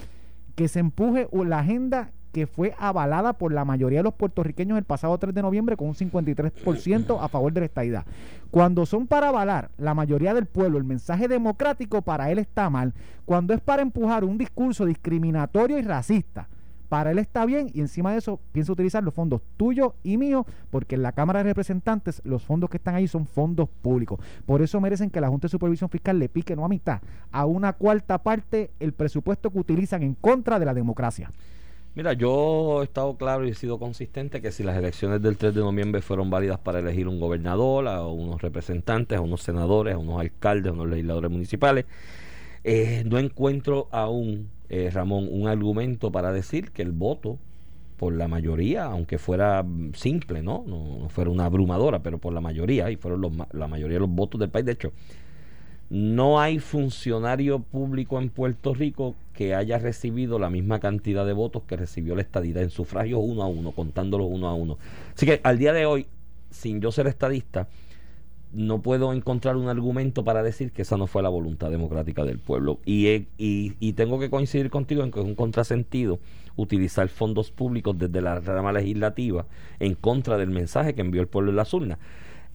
que 0.57 0.67
se 0.67 0.79
empuje 0.79 1.29
la 1.31 1.59
agenda 1.59 2.09
que 2.31 2.47
fue 2.47 2.73
avalada 2.79 3.33
por 3.33 3.53
la 3.53 3.63
mayoría 3.63 3.99
de 3.99 4.03
los 4.03 4.15
puertorriqueños 4.15 4.77
el 4.77 4.83
pasado 4.83 5.17
3 5.17 5.33
de 5.33 5.41
noviembre 5.43 5.77
con 5.77 5.87
un 5.87 5.93
53% 5.93 7.17
a 7.21 7.27
favor 7.27 7.53
de 7.53 7.61
la 7.61 7.65
estadidad. 7.67 8.05
Cuando 8.49 8.87
son 8.87 9.05
para 9.05 9.29
avalar 9.29 9.69
la 9.77 9.93
mayoría 9.93 10.33
del 10.33 10.47
pueblo 10.47 10.79
el 10.79 10.83
mensaje 10.83 11.27
democrático, 11.27 12.01
para 12.01 12.31
él 12.31 12.39
está 12.39 12.69
mal. 12.71 12.93
Cuando 13.25 13.53
es 13.53 13.61
para 13.61 13.83
empujar 13.83 14.23
un 14.23 14.37
discurso 14.37 14.85
discriminatorio 14.85 15.77
y 15.77 15.83
racista, 15.83 16.49
para 16.89 17.11
él 17.11 17.19
está 17.19 17.45
bien 17.45 17.69
y 17.73 17.81
encima 17.81 18.11
de 18.11 18.19
eso 18.19 18.39
piensa 18.51 18.71
utilizar 18.71 19.03
los 19.03 19.13
fondos 19.13 19.41
tuyos 19.57 19.93
y 20.03 20.17
míos 20.17 20.45
porque 20.69 20.95
en 20.95 21.03
la 21.03 21.11
Cámara 21.11 21.39
de 21.39 21.49
Representantes 21.49 22.21
los 22.23 22.43
fondos 22.43 22.69
que 22.69 22.77
están 22.77 22.95
ahí 22.95 23.07
son 23.07 23.25
fondos 23.25 23.69
públicos. 23.81 24.19
Por 24.45 24.61
eso 24.61 24.79
merecen 24.79 25.09
que 25.09 25.21
la 25.21 25.29
Junta 25.29 25.47
de 25.47 25.51
Supervisión 25.51 25.89
Fiscal 25.89 26.19
le 26.19 26.29
pique 26.29 26.55
no 26.55 26.65
a 26.65 26.69
mitad, 26.69 27.01
a 27.31 27.45
una 27.45 27.73
cuarta 27.73 28.17
parte 28.19 28.71
el 28.79 28.93
presupuesto 28.93 29.49
que 29.49 29.59
utilizan 29.59 30.03
en 30.03 30.13
contra 30.13 30.59
de 30.59 30.65
la 30.65 30.73
democracia. 30.73 31.29
Mira, 31.97 32.13
yo 32.13 32.81
he 32.81 32.83
estado 32.83 33.17
claro 33.17 33.43
y 33.47 33.49
he 33.49 33.55
sido 33.55 33.79
consistente 33.79 34.39
que 34.39 34.51
si 34.51 34.61
las 34.61 34.77
elecciones 34.77 35.19
del 35.19 35.35
3 35.35 35.55
de 35.55 35.61
noviembre 35.61 36.03
fueron 36.03 36.29
válidas 36.29 36.59
para 36.59 36.77
elegir 36.77 37.07
un 37.07 37.19
gobernador, 37.19 37.87
a 37.87 38.05
unos 38.05 38.39
representantes, 38.39 39.17
a 39.17 39.21
unos 39.21 39.41
senadores, 39.41 39.95
a 39.95 39.97
unos 39.97 40.21
alcaldes, 40.21 40.69
a 40.69 40.73
unos 40.73 40.89
legisladores 40.89 41.31
municipales, 41.31 41.85
eh, 42.63 43.01
no 43.07 43.17
encuentro 43.17 43.87
aún, 43.91 44.51
eh, 44.69 44.89
Ramón, 44.91 45.27
un 45.31 45.47
argumento 45.47 46.11
para 46.11 46.31
decir 46.31 46.71
que 46.71 46.81
el 46.81 46.91
voto 46.91 47.37
por 47.97 48.13
la 48.13 48.27
mayoría, 48.27 48.85
aunque 48.85 49.17
fuera 49.17 49.65
simple, 49.93 50.43
¿no? 50.43 50.63
No, 50.67 51.09
fuera 51.09 51.31
una 51.31 51.45
abrumadora, 51.45 51.99
pero 52.03 52.19
por 52.19 52.33
la 52.33 52.41
mayoría, 52.41 52.91
y 52.91 52.95
fueron 52.95 53.45
la 53.51 53.67
mayoría 53.67 53.95
de 53.95 54.01
los 54.01 54.09
votos 54.09 54.39
del 54.39 54.49
país, 54.49 54.65
de 54.65 54.73
hecho, 54.73 54.91
no 55.89 56.39
hay 56.39 56.59
funcionario 56.59 57.59
público 57.59 58.19
en 58.19 58.29
Puerto 58.29 58.73
Rico 58.73 59.15
que 59.33 59.55
haya 59.55 59.77
recibido 59.79 60.37
la 60.37 60.49
misma 60.49 60.79
cantidad 60.79 61.25
de 61.25 61.33
votos 61.33 61.63
que 61.63 61.77
recibió 61.77 62.15
la 62.15 62.21
estadidad 62.21 62.61
en 62.61 62.69
sufragios 62.69 63.21
uno 63.23 63.41
a 63.41 63.47
uno, 63.47 63.71
contándolos 63.71 64.27
uno 64.29 64.47
a 64.47 64.53
uno. 64.53 64.77
Así 65.15 65.25
que 65.25 65.39
al 65.43 65.57
día 65.57 65.73
de 65.73 65.85
hoy, 65.85 66.07
sin 66.49 66.81
yo 66.81 66.91
ser 66.91 67.07
estadista, 67.07 67.67
no 68.57 68.81
puedo 68.81 69.13
encontrar 69.13 69.55
un 69.55 69.69
argumento 69.69 70.23
para 70.23 70.41
decir 70.41 70.71
que 70.71 70.81
esa 70.81 70.97
no 70.97 71.05
fue 71.05 71.21
la 71.21 71.29
voluntad 71.29 71.69
democrática 71.69 72.25
del 72.25 72.39
pueblo. 72.39 72.79
Y, 72.85 73.07
y, 73.37 73.75
y 73.79 73.93
tengo 73.93 74.19
que 74.19 74.31
coincidir 74.31 74.71
contigo 74.71 75.03
en 75.03 75.11
que 75.11 75.19
es 75.19 75.25
un 75.25 75.35
contrasentido 75.35 76.19
utilizar 76.55 77.07
fondos 77.07 77.51
públicos 77.51 77.95
desde 77.99 78.19
la 78.19 78.39
rama 78.39 78.73
legislativa 78.73 79.45
en 79.79 79.93
contra 79.93 80.37
del 80.37 80.49
mensaje 80.49 80.95
que 80.95 81.01
envió 81.01 81.21
el 81.21 81.27
pueblo 81.27 81.51
en 81.51 81.57
las 81.57 81.71
urnas. 81.71 81.99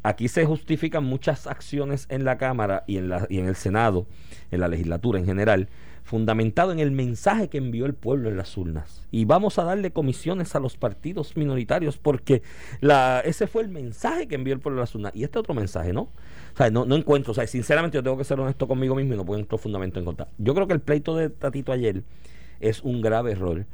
Aquí 0.03 0.29
se 0.29 0.45
justifican 0.45 1.05
muchas 1.05 1.47
acciones 1.47 2.07
en 2.09 2.25
la 2.25 2.37
Cámara 2.39 2.85
y 2.87 2.97
en, 2.97 3.09
la, 3.09 3.27
y 3.29 3.39
en 3.39 3.47
el 3.47 3.55
Senado, 3.55 4.07
en 4.51 4.61
la 4.61 4.69
legislatura 4.69 5.19
en 5.19 5.27
general, 5.27 5.69
fundamentado 6.03 6.73
en 6.73 6.81
el 6.81 6.91
mensaje 6.91 7.49
que 7.49 7.59
envió 7.59 7.87
el 7.87 7.95
pueblo 7.95 8.29
en 8.29 8.37
las 8.37 8.57
urnas. 8.57 9.07
Y 9.11 9.25
vamos 9.25 9.59
a 9.59 9.65
darle 9.65 9.93
comisiones 9.93 10.55
a 10.57 10.61
los 10.61 10.77
partidos 10.77 11.37
minoritarios 11.37 11.99
porque 11.99 12.43
la, 12.81 13.21
ese 13.25 13.47
fue 13.47 13.63
el 13.63 13.69
mensaje 13.69 14.27
que 14.27 14.35
envió 14.35 14.55
el 14.55 14.61
pueblo 14.61 14.81
en 14.81 14.83
las 14.83 14.95
urnas. 14.95 15.15
Y 15.15 15.23
este 15.23 15.39
otro 15.39 15.55
mensaje, 15.55 15.93
¿no? 15.93 16.03
O 16.03 16.57
sea, 16.57 16.71
no, 16.71 16.85
encuentro, 16.95 17.31
o 17.31 17.35
sea, 17.35 17.47
sinceramente 17.47 17.97
yo 17.97 18.03
tengo 18.03 18.19
que 18.19 18.25
ser 18.25 18.41
honesto 18.41 18.67
conmigo 18.67 18.95
mismo 18.95 19.15
y 19.15 19.17
no 19.17 19.23
encuentro 19.23 19.57
fundamento 19.57 20.01
en 20.01 20.05
contra. 20.05 20.29
Yo 20.39 20.55
creo 20.55 20.67
que 20.67 20.75
el 20.75 20.81
pleito 20.81 21.17
de 21.17 21.31
Tatito 21.31 21.73
ayer 21.73 22.03
es 22.61 22.83
un 22.83 23.01
grave 23.01 23.33
error 23.33 23.67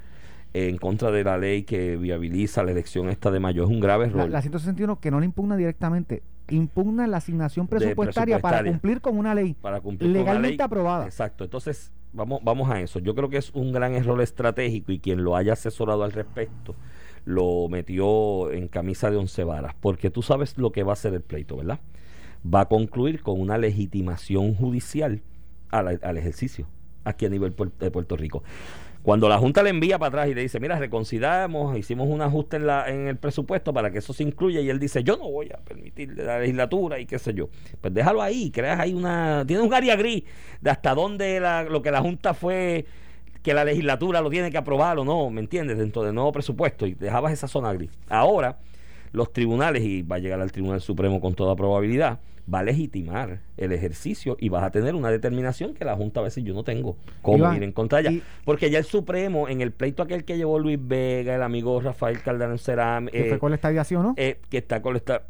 en 0.55 0.77
contra 0.79 1.11
de 1.11 1.25
la 1.25 1.37
ley 1.39 1.63
que 1.65 1.97
viabiliza 1.97 2.63
la 2.63 2.73
elección 2.73 3.09
esta 3.09 3.31
de 3.31 3.39
mayo. 3.41 3.65
Es 3.65 3.69
un 3.71 3.81
grave 3.81 4.07
La, 4.07 4.11
error. 4.13 4.31
la 4.31 4.41
161 4.43 4.99
que 5.01 5.11
no 5.11 5.21
le 5.21 5.27
impugna 5.27 5.57
directamente, 5.57 6.23
impugna 6.49 7.07
la 7.07 7.19
asignación 7.19 7.67
presupuestaria, 7.69 8.39
para 8.41 8.65
cumplir 8.65 9.01
con 9.01 9.19
una 9.19 9.35
ley 9.35 9.55
para 9.61 9.81
cumplir 9.81 10.11
legalmente 10.11 10.57
ley. 10.57 10.65
aprobada. 10.65 11.05
Exacto. 11.05 11.45
Entonces, 11.45 11.93
vamos, 12.13 12.41
vamos 12.43 12.71
a 12.71 12.81
eso. 12.81 12.99
Yo 12.99 13.15
creo 13.15 13.29
que 13.29 13.37
es 13.37 13.51
un 13.55 13.73
gran 13.73 13.95
error 13.95 14.21
estratégico 14.23 14.91
y 14.93 14.99
quien 14.99 15.23
lo 15.23 15.37
haya 15.37 15.53
asesorado 15.53 16.03
al 16.05 16.13
respecto 16.13 16.75
lo 17.25 17.69
metió 17.69 18.51
en 18.51 18.69
camisa 18.69 19.11
de 19.11 19.19
once 19.19 19.45
varas, 19.45 19.75
porque 19.81 20.09
tú 20.11 20.23
sabes 20.23 20.57
lo 20.57 20.73
que 20.73 20.83
va 20.83 20.95
a 20.95 20.97
ser 20.97 21.13
el 21.13 21.21
pleito, 21.21 21.57
¿verdad? 21.59 21.79
Va 22.43 22.63
a 22.63 22.65
concluir 22.69 23.21
con 23.23 23.39
una 23.39 23.59
legitimación 23.59 24.55
judicial 24.55 25.21
a 25.71 25.83
la- 25.83 25.99
al 26.03 26.17
ejercicio 26.17 26.67
aquí 27.05 27.27
a 27.27 27.29
nivel 27.29 27.55
de 27.81 27.91
Puerto 27.91 28.17
Rico. 28.17 28.43
Cuando 29.03 29.29
la 29.29 29.39
Junta 29.39 29.63
le 29.63 29.71
envía 29.71 29.99
para 29.99 30.09
atrás 30.09 30.29
y 30.29 30.35
le 30.35 30.43
dice, 30.43 30.61
mira, 30.61 30.79
reconsideramos, 30.79 31.79
hicimos 31.79 32.09
un 32.09 32.21
ajuste 32.21 32.57
en, 32.57 32.67
la, 32.67 32.89
en 32.89 33.09
el 33.09 33.17
presupuesto 33.17 33.73
para 33.73 33.91
que 33.91 33.99
eso 33.99 34.13
se 34.13 34.23
incluya, 34.23 34.61
y 34.61 34.69
él 34.69 34.79
dice, 34.79 35.03
yo 35.03 35.17
no 35.17 35.31
voy 35.31 35.51
a 35.51 35.59
permitir 35.59 36.17
la 36.17 36.41
legislatura 36.41 36.99
y 36.99 37.07
qué 37.07 37.19
sé 37.19 37.33
yo. 37.33 37.49
Pues 37.81 37.95
déjalo 37.95 38.21
ahí, 38.21 38.51
creas 38.51 38.79
ahí 38.79 38.93
una... 38.95 39.45
Tiene 39.47 39.63
un 39.63 39.73
área 39.73 39.97
gris 39.97 40.25
de 40.61 40.71
hasta 40.71 40.95
dónde 40.95 41.41
la- 41.41 41.63
lo 41.63 41.81
que 41.81 41.91
la 41.91 42.01
Junta 42.01 42.35
fue 42.35 42.85
que 43.43 43.55
la 43.55 43.65
legislatura 43.65 44.21
lo 44.21 44.29
tiene 44.31 44.51
que 44.51 44.59
aprobar 44.59 44.99
o 44.99 45.05
no, 45.05 45.31
¿me 45.31 45.41
entiendes? 45.41 45.79
Dentro 45.79 46.03
del 46.03 46.15
nuevo 46.15 46.33
presupuesto 46.33 46.87
y 46.87 46.95
dejabas 46.95 47.33
esa 47.33 47.49
zona 47.49 47.73
gris. 47.73 47.91
Ahora, 48.09 48.59
los 49.13 49.33
tribunales, 49.33 49.83
y 49.83 50.03
va 50.03 50.17
a 50.17 50.19
llegar 50.19 50.41
al 50.41 50.53
Tribunal 50.53 50.81
Supremo 50.81 51.21
con 51.21 51.35
toda 51.35 51.55
probabilidad, 51.57 52.21
va 52.53 52.61
a 52.61 52.63
legitimar 52.63 53.41
el 53.59 53.73
ejercicio 53.73 54.37
y 54.41 54.49
vas 54.49 54.63
a 54.65 54.71
tener 54.71 54.95
una 54.95 55.11
determinación 55.11 55.75
que 55.75 55.85
la 55.85 55.95
Junta 55.97 56.21
a 56.21 56.25
decir, 56.25 56.45
yo 56.45 56.55
no 56.55 56.65
tengo 56.65 56.97
cómo 57.21 57.37
Iván, 57.39 57.57
ir 57.57 57.63
en 57.63 57.73
contra 57.73 57.99
de 57.99 58.09
ella. 58.09 58.13
y- 58.19 58.23
Porque 58.45 58.71
ya 58.71 58.79
el 58.79 58.85
Supremo, 58.85 59.49
en 59.49 59.61
el 59.61 59.71
pleito 59.73 60.03
aquel 60.03 60.25
que 60.25 60.37
llevó 60.39 60.59
Luis 60.59 60.79
Vega, 60.81 61.35
el 61.35 61.43
amigo 61.43 61.79
Rafael 61.81 62.23
Calderón 62.23 62.59
Ceram, 62.59 63.09
que 63.09 63.27
eh, 63.27 63.29
fue 63.29 63.39
con 63.39 63.51
la 63.51 63.57
estadiación, 63.57 64.03
¿no? 64.03 64.15
eh, 64.17 64.41
que 64.49 64.59
está 64.59 64.81
con 64.81 64.97
esta 64.97 65.25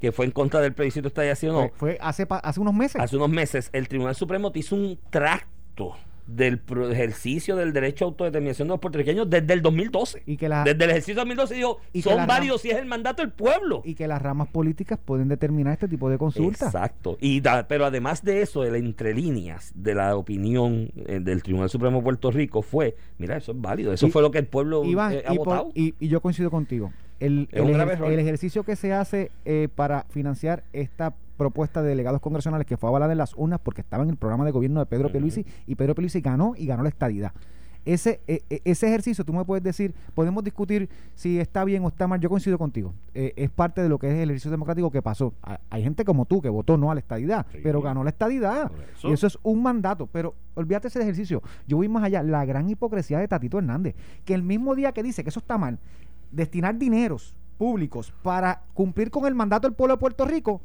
que 0.00 0.12
fue 0.12 0.26
en 0.26 0.30
contra 0.30 0.60
del 0.60 0.74
plebiscito 0.74 1.02
de 1.04 1.08
estadiación, 1.08 1.54
no, 1.54 1.60
fue, 1.70 1.72
fue 1.76 1.98
hace, 2.00 2.24
hace 2.28 2.60
unos 2.60 2.72
meses. 2.74 3.00
hace 3.02 3.16
unos 3.16 3.30
meses 3.30 3.68
el 3.72 3.88
Tribunal 3.88 4.14
Supremo 4.14 4.52
te 4.52 4.60
hizo 4.60 4.76
un 4.76 4.96
tracto 5.10 5.96
del 6.28 6.60
ejercicio 6.90 7.56
del 7.56 7.72
derecho 7.72 8.04
a 8.04 8.08
autodeterminación 8.08 8.68
de 8.68 8.72
los 8.74 8.80
puertorriqueños 8.80 9.28
desde 9.28 9.54
el 9.54 9.62
2012. 9.62 10.22
Y 10.26 10.36
que 10.36 10.48
la- 10.48 10.62
desde 10.62 10.84
el 10.84 10.90
ejercicio 10.90 11.14
de 11.14 11.20
2012 11.20 11.54
dijo, 11.54 11.78
Y 11.92 12.02
son 12.02 12.26
válidos 12.26 12.60
si 12.60 12.70
es 12.70 12.76
el 12.76 12.86
mandato 12.86 13.22
del 13.22 13.32
pueblo. 13.32 13.80
Y 13.84 13.94
que 13.94 14.06
las 14.06 14.20
ramas 14.22 14.48
políticas 14.48 14.98
pueden 15.04 15.28
determinar 15.28 15.72
este 15.72 15.88
tipo 15.88 16.10
de 16.10 16.18
consultas. 16.18 16.68
Exacto. 16.74 17.16
Y 17.20 17.40
da- 17.40 17.66
pero 17.66 17.86
además 17.86 18.22
de 18.22 18.42
eso, 18.42 18.62
de 18.62 18.70
la 18.70 18.78
entre 18.78 19.14
líneas 19.14 19.72
de 19.74 19.94
la 19.94 20.14
opinión 20.16 20.90
eh, 21.06 21.20
del 21.20 21.42
Tribunal 21.42 21.70
Supremo 21.70 21.98
de 21.98 22.02
Puerto 22.04 22.30
Rico 22.30 22.60
fue, 22.62 22.94
mira, 23.18 23.36
eso 23.38 23.52
es 23.52 23.60
válido. 23.60 23.92
Eso 23.92 24.06
Y- 24.06 24.10
fue 24.10 24.20
lo 24.22 24.30
que 24.30 24.38
el 24.38 24.46
pueblo 24.46 24.84
Iván, 24.84 25.14
eh, 25.14 25.22
ha 25.26 25.32
y, 25.32 25.36
por- 25.38 25.46
votado. 25.46 25.70
y- 25.74 25.94
y 25.98 26.08
yo 26.08 26.20
coincido 26.20 26.50
contigo. 26.50 26.92
El, 27.20 27.48
el 27.52 27.64
ejer- 27.64 28.04
el 28.12 28.18
ejercicio 28.20 28.62
que 28.62 28.76
se 28.76 28.92
hace 28.92 29.30
eh, 29.44 29.68
para 29.74 30.04
financiar 30.10 30.62
esta 30.72 31.14
propuesta 31.38 31.80
de 31.82 31.88
delegados 31.88 32.20
congresionales 32.20 32.66
que 32.66 32.76
fue 32.76 32.90
avalada 32.90 33.12
en 33.12 33.18
las 33.18 33.32
urnas 33.36 33.60
porque 33.62 33.80
estaba 33.80 34.02
en 34.02 34.10
el 34.10 34.16
programa 34.16 34.44
de 34.44 34.50
gobierno 34.50 34.80
de 34.80 34.86
Pedro 34.86 35.06
Ujú. 35.06 35.12
Pierluisi 35.12 35.46
y 35.66 35.74
Pedro 35.76 35.94
Pierluisi 35.94 36.20
ganó 36.20 36.52
y 36.56 36.66
ganó 36.66 36.82
la 36.82 36.90
estadidad. 36.90 37.32
Ese, 37.84 38.20
eh, 38.26 38.42
eh, 38.50 38.60
ese 38.64 38.86
ejercicio, 38.88 39.24
tú 39.24 39.32
me 39.32 39.42
puedes 39.46 39.64
decir, 39.64 39.94
podemos 40.14 40.44
discutir 40.44 40.90
si 41.14 41.38
está 41.40 41.64
bien 41.64 41.82
o 41.84 41.88
está 41.88 42.06
mal, 42.06 42.20
yo 42.20 42.28
coincido 42.28 42.58
contigo. 42.58 42.92
Eh, 43.14 43.32
es 43.36 43.48
parte 43.48 43.80
de 43.82 43.88
lo 43.88 43.98
que 43.98 44.08
es 44.08 44.14
el 44.14 44.28
ejercicio 44.28 44.50
democrático 44.50 44.90
que 44.90 45.00
pasó. 45.00 45.32
Ha- 45.42 45.60
Hay 45.70 45.82
gente 45.84 46.04
como 46.04 46.26
tú 46.26 46.42
que 46.42 46.50
votó 46.50 46.76
no 46.76 46.90
a 46.90 46.94
la 46.94 47.00
estadidad, 47.00 47.46
Sí. 47.50 47.60
pero 47.62 47.80
ganó 47.80 48.04
la 48.04 48.10
estadidad. 48.10 48.70
Eso. 48.94 49.08
Y 49.08 49.12
eso 49.12 49.26
es 49.26 49.38
un 49.42 49.62
mandato. 49.62 50.06
Pero 50.06 50.34
olvídate 50.54 50.88
ese 50.88 51.00
ejercicio. 51.00 51.40
Yo 51.66 51.78
voy 51.78 51.88
más 51.88 52.02
allá. 52.04 52.22
La 52.22 52.44
gran 52.44 52.68
hipocresía 52.68 53.20
de 53.20 53.28
Tatito 53.28 53.56
Hernández, 53.58 53.94
que 54.26 54.34
el 54.34 54.42
mismo 54.42 54.74
día 54.74 54.92
que 54.92 55.02
dice 55.02 55.22
que 55.22 55.30
eso 55.30 55.40
está 55.40 55.56
mal, 55.56 55.78
destinar 56.30 56.76
dineros 56.76 57.34
públicos 57.56 58.12
para 58.22 58.64
cumplir 58.74 59.10
con 59.10 59.24
el 59.24 59.34
mandato 59.34 59.66
del 59.66 59.74
pueblo 59.74 59.94
de 59.94 60.00
Puerto 60.00 60.26
Rico, 60.26 60.60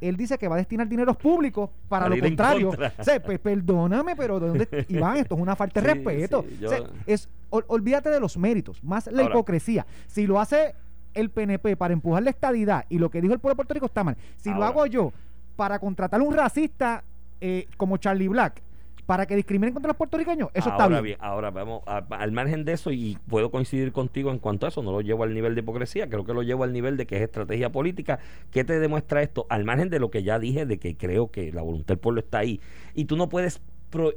él 0.00 0.16
dice 0.16 0.38
que 0.38 0.48
va 0.48 0.54
a 0.54 0.58
destinar 0.58 0.88
dineros 0.88 1.16
públicos 1.16 1.70
para 1.88 2.04
Para 2.06 2.16
lo 2.16 2.22
contrario. 2.22 2.68
contra. 2.68 2.92
O 2.98 3.04
sea, 3.04 3.22
pues, 3.22 3.38
perdóname, 3.38 4.16
pero 4.16 4.40
¿de 4.40 4.48
dónde, 4.48 4.68
Iván, 4.88 5.16
esto 5.18 5.34
es 5.34 5.40
una 5.40 5.56
falta 5.56 5.80
de 5.80 5.88
Sí, 5.88 5.94
respeto. 5.94 6.44
sí, 6.48 6.54
O 6.56 6.60
yo- 6.60 6.68
sea, 6.70 6.80
es, 7.06 7.28
ol- 7.50 7.64
olvídate 7.68 8.08
de 8.10 8.18
los 8.20 8.36
méritos, 8.38 8.82
más 8.82 9.06
la 9.08 9.22
Ahora- 9.22 9.34
hipocresía. 9.34 9.86
Si 10.06 10.26
lo 10.26 10.40
hace 10.40 10.74
el 11.14 11.30
PNP 11.30 11.76
para 11.76 11.92
empujar 11.92 12.22
la 12.22 12.30
estadidad 12.30 12.84
y 12.88 12.98
lo 12.98 13.10
que 13.10 13.20
dijo 13.20 13.34
el 13.34 13.40
pueblo 13.40 13.54
de 13.54 13.56
Puerto 13.56 13.74
Rico 13.74 13.86
está 13.86 14.04
mal. 14.04 14.16
Si 14.36 14.48
lo 14.50 14.64
hago 14.64 14.86
yo 14.86 15.12
para 15.56 15.78
contratar 15.78 16.20
a 16.20 16.24
un 16.24 16.34
racista 16.34 17.02
eh, 17.40 17.66
como 17.76 17.96
Charlie 17.96 18.28
Black 18.28 18.62
para 19.10 19.26
que 19.26 19.34
discriminen 19.34 19.74
contra 19.74 19.88
los 19.88 19.96
puertorriqueños, 19.96 20.50
eso 20.54 20.70
ahora 20.70 20.84
está 20.84 21.00
bien. 21.02 21.16
Ahora 21.20 21.50
vamos 21.50 21.82
a- 21.84 22.04
al 22.10 22.30
margen 22.30 22.64
de 22.64 22.74
eso 22.74 22.92
y 22.92 23.18
puedo 23.26 23.50
coincidir 23.50 23.90
contigo 23.90 24.30
en 24.30 24.38
cuanto 24.38 24.66
a 24.66 24.68
eso, 24.68 24.84
no 24.84 24.92
lo 24.92 25.00
llevo 25.00 25.24
al 25.24 25.34
nivel 25.34 25.56
de 25.56 25.62
hipocresía, 25.62 26.08
creo 26.08 26.24
que 26.24 26.32
lo 26.32 26.44
llevo 26.44 26.62
al 26.62 26.72
nivel 26.72 26.96
de 26.96 27.06
que 27.08 27.16
es 27.16 27.22
estrategia 27.22 27.72
política. 27.72 28.20
¿Qué 28.52 28.62
te 28.62 28.78
demuestra 28.78 29.20
esto? 29.20 29.46
Al 29.48 29.64
margen 29.64 29.90
de 29.90 29.98
lo 29.98 30.12
que 30.12 30.22
ya 30.22 30.38
dije, 30.38 30.64
de 30.64 30.78
que 30.78 30.96
creo 30.96 31.28
que 31.28 31.50
la 31.50 31.62
voluntad 31.62 31.88
del 31.88 31.98
pueblo 31.98 32.20
está 32.20 32.38
ahí. 32.38 32.60
Y 32.94 33.06
tú 33.06 33.16
no 33.16 33.28
puedes... 33.28 33.60
pro- 33.90 34.12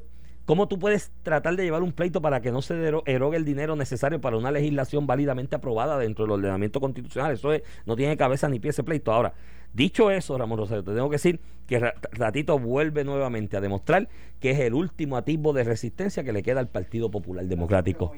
¿Cómo 0.45 0.67
tú 0.67 0.77
puedes 0.77 1.09
tratar 1.23 1.55
de 1.55 1.63
llevar 1.63 1.81
un 1.83 1.93
pleito 1.93 2.21
para 2.21 2.41
que 2.41 2.51
no 2.51 2.61
se 2.61 2.75
erogue 3.05 3.37
el 3.37 3.45
dinero 3.45 3.75
necesario 3.77 4.19
para 4.21 4.35
una 4.37 4.51
legislación 4.51 5.07
válidamente 5.07 5.55
aprobada 5.55 5.97
dentro 5.97 6.25
del 6.25 6.33
ordenamiento 6.33 6.79
constitucional? 6.81 7.31
Eso 7.31 7.51
es- 7.53 7.63
no 7.87 7.95
tiene 7.95 8.15
cabeza 8.15 8.47
ni 8.47 8.59
pie 8.59 8.69
ese 8.71 8.83
pleito. 8.83 9.11
Ahora, 9.11 9.33
dicho 9.73 10.11
eso, 10.11 10.37
Ramón 10.37 10.57
Rosario, 10.59 10.83
te 10.83 10.93
tengo 10.93 11.09
que 11.09 11.15
decir 11.15 11.39
que 11.67 11.79
Ra- 11.79 11.93
Ratito 12.11 12.59
vuelve 12.59 13.03
nuevamente 13.03 13.57
a 13.57 13.61
demostrar 13.61 14.07
que 14.39 14.51
es 14.51 14.59
el 14.59 14.73
último 14.73 15.17
atisbo 15.17 15.53
de 15.53 15.63
resistencia 15.63 16.23
que 16.23 16.33
le 16.33 16.43
queda 16.43 16.59
al 16.59 16.67
Partido 16.67 17.09
Popular 17.09 17.45
Democrático. 17.45 18.13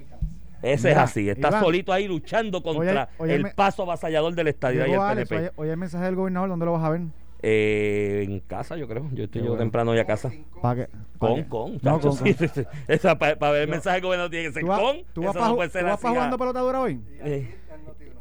Ese 0.61 0.91
es 0.91 0.97
así, 0.97 1.29
está 1.29 1.49
Iván, 1.49 1.63
solito 1.63 1.93
ahí 1.93 2.07
luchando 2.07 2.63
contra 2.63 3.09
oye, 3.19 3.35
el 3.35 3.51
paso 3.51 3.83
avasallador 3.83 4.33
del 4.33 4.47
estadidad 4.47 4.87
y 4.87 4.93
el 4.93 4.99
Alex, 4.99 5.29
PNP. 5.29 5.35
oye, 5.37 5.51
oye 5.57 5.71
el 5.71 5.77
mensaje 5.77 6.05
del 6.05 6.15
gobernador, 6.15 6.49
¿dónde 6.49 6.65
lo 6.65 6.71
vas 6.71 6.83
a 6.83 6.89
ver? 6.89 7.01
Eh, 7.43 8.23
en 8.27 8.39
casa, 8.39 8.75
yo 8.75 8.87
creo. 8.87 9.07
Yo 9.11 9.25
estoy 9.25 9.41
yo 9.41 9.49
bueno. 9.49 9.59
temprano 9.59 9.93
ya 9.93 10.01
a 10.01 10.05
casa. 10.05 10.31
¿Para 10.63 10.85
qué? 10.87 10.91
Con, 11.19 11.43
¿Pa' 11.43 11.49
con. 11.49 11.77
qué? 11.77 11.79
No, 11.83 11.99
chacho, 11.99 12.09
con, 12.09 12.17
sí, 12.17 12.33
con. 12.33 12.47
sí, 12.47 12.53
sí. 12.55 12.67
Esa, 12.87 13.19
para, 13.19 13.51
ver 13.51 13.63
el 13.63 13.67
mensaje 13.69 13.95
del 13.97 14.03
gobierno 14.05 14.29
tiene 14.31 14.47
que 14.47 14.53
ser 14.53 14.61
¿Tú 14.63 14.67
vas, 14.67 14.79
con. 14.79 14.97
tú 15.13 15.21
vas 15.21 15.35
no 15.35 15.41
ser 15.69 15.81
tú 15.83 15.87
vas 15.87 15.99
jugando 16.01 16.37
pelotadura 16.39 16.81
hoy? 16.81 16.99
Eh, 17.23 17.53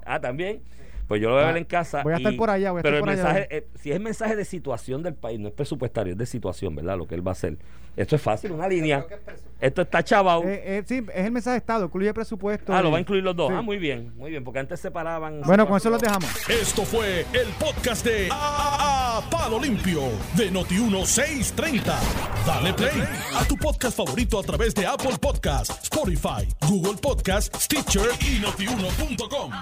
Ah, 0.05 0.21
también. 0.21 0.61
Pues 1.07 1.21
yo 1.21 1.29
lo 1.29 1.35
voy 1.35 1.43
a 1.45 1.49
Ah, 1.49 1.53
ver 1.53 1.59
en 1.59 1.65
casa. 1.65 2.03
voy 2.03 2.15
a 2.15 2.17
estar 2.17 2.33
y- 2.33 2.37
por 2.37 2.49
allá, 2.51 2.71
voy 2.73 2.81
a 2.81 2.83
pero 2.83 2.97
estar 2.97 3.09
el 3.11 3.17
por 3.19 3.25
allá. 3.27 3.35
mensaje, 3.35 3.57
eh, 3.59 3.67
si 3.81 3.93
es 3.93 4.01
mensaje 4.01 4.37
de 4.37 4.45
situación 4.47 5.03
del 5.03 5.15
país, 5.15 5.39
no 5.39 5.49
es 5.49 5.55
presupuestario, 5.55 6.13
es 6.15 6.19
de 6.19 6.27
situación, 6.27 6.75
¿verdad? 6.75 6.97
Lo 6.97 7.07
que 7.07 7.15
él 7.15 7.27
va 7.27 7.33
a 7.33 7.33
hacer. 7.33 7.59
Esto 7.97 8.17
es 8.17 8.23
fácil, 8.23 8.51
una 8.53 8.67
línea. 8.67 9.07
Esto 9.61 9.83
está 9.83 10.03
chavado. 10.03 10.43
Eh, 10.45 10.79
eh, 10.79 10.83
sí, 10.87 11.05
es 11.15 11.27
el 11.27 11.31
mensaje 11.31 11.53
de 11.53 11.59
Estado, 11.59 11.85
incluye 11.85 12.13
presupuesto. 12.13 12.73
ah, 12.75 12.81
y- 12.81 12.83
lo 12.83 12.91
va 12.91 12.97
a 12.97 13.01
incluir 13.01 13.23
los 13.23 13.37
dos. 13.37 13.51
sí. 13.51 13.55
Ah, 13.57 13.63
muy 13.63 13.79
bien, 13.79 14.13
muy 14.17 14.31
bien, 14.31 14.43
porque 14.43 14.59
antes 14.61 14.81
separaban. 14.81 15.43
Bueno, 15.43 15.69
con 15.69 15.77
eso 15.77 15.91
los 15.91 16.01
dejamos. 16.01 16.29
Esto 16.49 16.83
fue 16.85 17.21
el 17.33 17.49
podcast 17.61 18.05
de 18.05 18.29
A, 18.33 19.19
A- 19.19 19.31
Palo 19.31 19.61
Limpio 19.61 20.01
de 20.37 20.51
Noti1630. 20.51 21.95
Dale 22.47 22.73
play 22.75 23.03
a 23.37 23.45
tu 23.45 23.57
podcast 23.57 23.97
favorito 23.97 24.41
a 24.41 24.43
través 24.43 24.75
de 24.75 24.87
Apple 24.87 25.17
Podcasts, 25.21 25.85
Spotify, 25.85 26.49
Google 26.69 26.97
Podcasts, 27.01 27.63
Stitcher 27.65 28.09
y 28.21 28.41
notiuno.com. 28.41 29.53